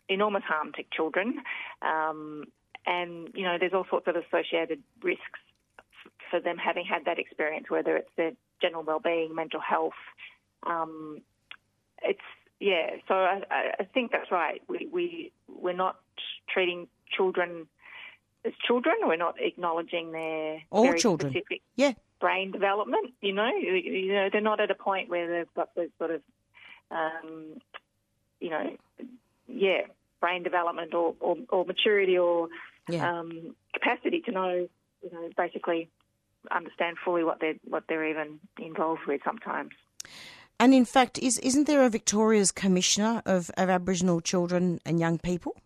[0.08, 1.42] enormous harm to children.
[1.82, 2.44] Um,
[2.86, 5.40] and you know, there's all sorts of associated risks
[6.30, 9.92] for them having had that experience, whether it's their general well-being, mental health.
[10.66, 11.20] Um,
[12.02, 12.20] it's
[12.60, 12.96] yeah.
[13.08, 13.42] So I,
[13.80, 14.62] I think that's right.
[14.68, 15.96] We we we're not
[16.52, 17.66] treating children
[18.44, 18.96] as children.
[19.02, 21.32] We're not acknowledging their All very children.
[21.32, 21.92] specific Yeah.
[22.20, 23.14] brain development.
[23.20, 26.10] You know, you, you know, they're not at a point where they've got the sort
[26.10, 26.22] of,
[26.90, 27.60] um,
[28.40, 28.76] you know,
[29.48, 29.82] yeah,
[30.20, 32.48] brain development or, or, or maturity or
[32.88, 33.20] Yeah.
[33.20, 34.68] um, capacity to know,
[35.02, 35.88] you know, basically
[36.50, 39.70] understand fully what they're what they're even involved with sometimes.
[40.60, 45.18] And in fact, is isn't there a Victoria's Commissioner of, of Aboriginal children and young
[45.18, 45.56] people?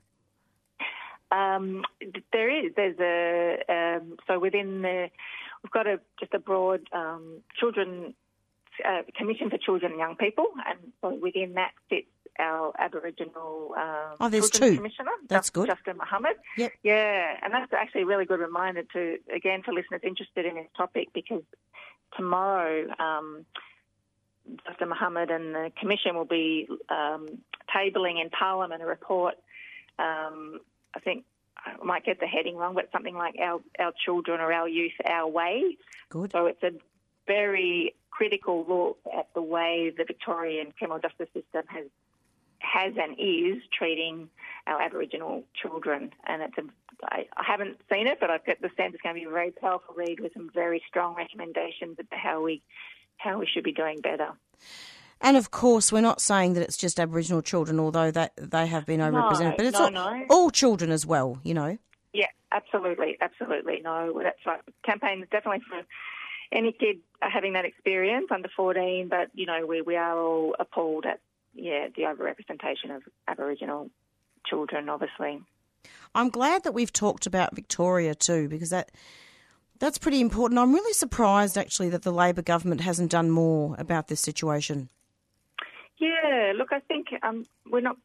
[1.31, 1.85] Um,
[2.33, 2.72] there is.
[2.74, 5.11] There's a um, so within the
[5.62, 8.14] we've got a just a broad um, children
[8.85, 12.07] uh, commission for children and young people, and so within that sits
[12.39, 14.76] our Aboriginal um, Oh, there's Children's two.
[14.78, 15.11] Commissioner.
[15.28, 15.66] That's Just- good.
[15.68, 16.36] Justin Mohamed.
[16.57, 16.72] Yep.
[16.82, 20.68] Yeah, and that's actually a really good reminder to again for listeners interested in this
[20.76, 21.43] topic because
[22.16, 22.86] tomorrow.
[22.99, 23.45] Um,
[24.66, 27.28] Justin Mohamed and the Commission will be um,
[27.74, 29.34] tabling in Parliament a report.
[29.99, 30.61] Um,
[30.95, 31.24] I think
[31.59, 34.93] I might get the heading wrong, but something like our, our children or our youth,
[35.07, 35.76] our way.
[36.09, 36.32] Good.
[36.32, 36.70] So it's a
[37.26, 41.84] very critical look at the way the Victorian criminal justice system has
[42.73, 44.29] has and is treating
[44.66, 46.11] our Aboriginal children.
[46.27, 46.62] And it's a,
[47.05, 49.31] I, I haven't seen it, but I've got the sense it's going to be a
[49.31, 52.62] very powerful read with some very strong recommendations to how we
[53.16, 54.29] how we should be doing better.
[55.21, 58.87] And of course, we're not saying that it's just Aboriginal children, although that they have
[58.87, 60.27] been overrepresented, No, but it's no, all, no.
[60.31, 61.41] all children as well.
[61.43, 61.79] You know.
[62.12, 63.81] Yeah, absolutely, absolutely.
[63.83, 64.61] No, that's right.
[64.85, 65.83] Campaign is definitely for
[66.53, 71.05] any kid having that experience under 14, but, you know, we, we are all appalled
[71.07, 71.21] at,
[71.55, 73.90] yeah, the overrepresentation of Aboriginal
[74.46, 75.40] children, obviously.
[76.14, 78.90] I'm glad that we've talked about Victoria too, because that
[79.78, 80.59] that's pretty important.
[80.59, 84.88] I'm really surprised actually that the Labor government hasn't done more about this situation.
[85.99, 87.96] Yeah, look, I think um, we're not.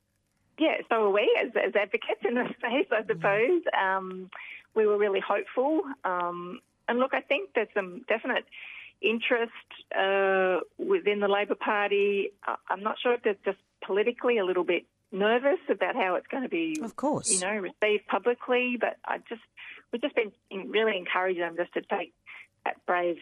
[0.60, 3.62] Yeah, so are we as, as advocates in this space, I suppose.
[3.80, 4.30] Um,
[4.76, 8.46] we were really hopeful, um, and look, I think there's some definite
[9.04, 9.52] interest
[9.96, 12.32] uh, within the Labor Party.
[12.70, 16.44] I'm not sure if they're just politically a little bit nervous about how it's going
[16.44, 18.78] to be, of course, you know, received publicly.
[18.80, 19.42] But I just
[19.92, 20.32] we've just been
[20.70, 22.14] really encouraging them just to take
[22.66, 23.18] that brave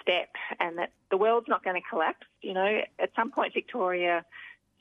[0.00, 0.30] step,
[0.60, 2.26] and that the world's not going to collapse.
[2.40, 4.24] You know, at some point, Victoria,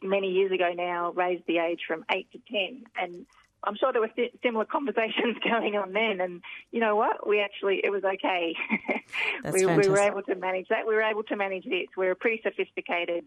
[0.01, 3.25] many years ago now, raised the age from eight to ten, and
[3.63, 6.21] I'm sure there were si- similar conversations going on then.
[6.21, 6.41] And
[6.71, 7.27] you know what?
[7.27, 8.55] We actually it was okay.
[9.51, 10.87] We, we were able to manage that.
[10.87, 11.87] We were able to manage this.
[11.97, 13.25] We're a pretty sophisticated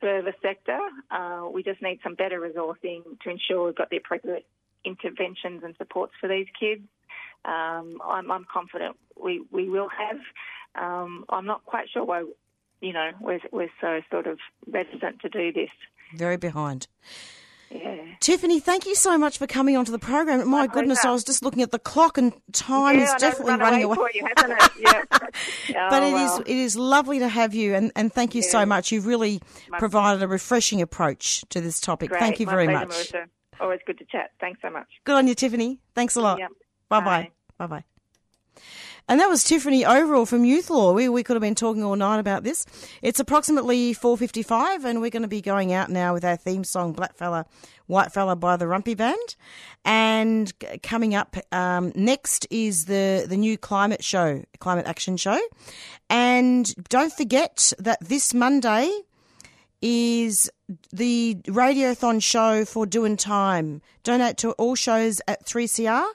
[0.00, 0.78] service sector.
[1.10, 4.44] Uh, we just need some better resourcing to ensure we've got the appropriate
[4.84, 6.82] interventions and supports for these kids.
[7.44, 10.18] Um, I'm, I'm confident we, we will have.
[10.74, 12.24] Um, I'm not quite sure why,
[12.80, 15.70] you know, we're, we're so sort of reticent to do this.
[16.14, 16.88] Very behind.
[17.74, 17.96] Yeah.
[18.20, 20.48] Tiffany, thank you so much for coming onto the program.
[20.48, 21.08] My, goodness, pleasure.
[21.08, 23.50] I was just looking at the clock and time yeah, is I know it's definitely
[23.52, 24.10] run running away away.
[24.14, 24.70] you, it?
[24.78, 25.02] Yeah.
[25.74, 26.40] Oh, but Oh, it is well.
[26.40, 28.92] it is lovely to have you and, and thank you so much.
[28.92, 32.10] You've really My- provided a refreshing approach to this topic.
[32.10, 32.18] Great.
[32.20, 32.96] Thank you My very pleasure, much.
[33.12, 33.24] Marissa.
[33.60, 34.30] Always good to chat.
[34.40, 34.88] Thanks so much.
[35.04, 35.80] Good on you, Tiffany.
[35.94, 36.38] Thanks a lot.
[36.88, 37.30] Bye bye.
[37.58, 37.84] Bye bye.
[39.08, 40.92] And that was Tiffany Overall from Youth Law.
[40.92, 42.64] We, we could have been talking all night about this.
[43.02, 46.92] It's approximately 4.55 and we're going to be going out now with our theme song,
[46.92, 47.46] Black Fella,
[47.86, 49.36] White Fella by the Warumpi Band.
[49.84, 55.40] And coming up um, next is the, the new climate show, climate action show.
[56.08, 58.90] And don't forget that this Monday
[59.82, 60.48] is
[60.92, 63.82] the Radiothon show for Doing Time.
[64.04, 66.06] Donate to all shows at 3CR.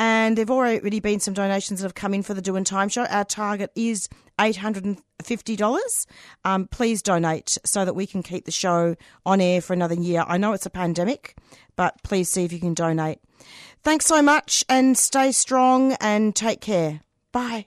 [0.00, 2.88] And there have already been some donations that have come in for the Doing Time
[2.88, 3.04] show.
[3.04, 6.06] Our target is $850.
[6.42, 8.96] Um, please donate so that we can keep the show
[9.26, 10.24] on air for another year.
[10.26, 11.36] I know it's a pandemic,
[11.76, 13.18] but please see if you can donate.
[13.82, 17.00] Thanks so much and stay strong and take care.
[17.30, 17.66] Bye.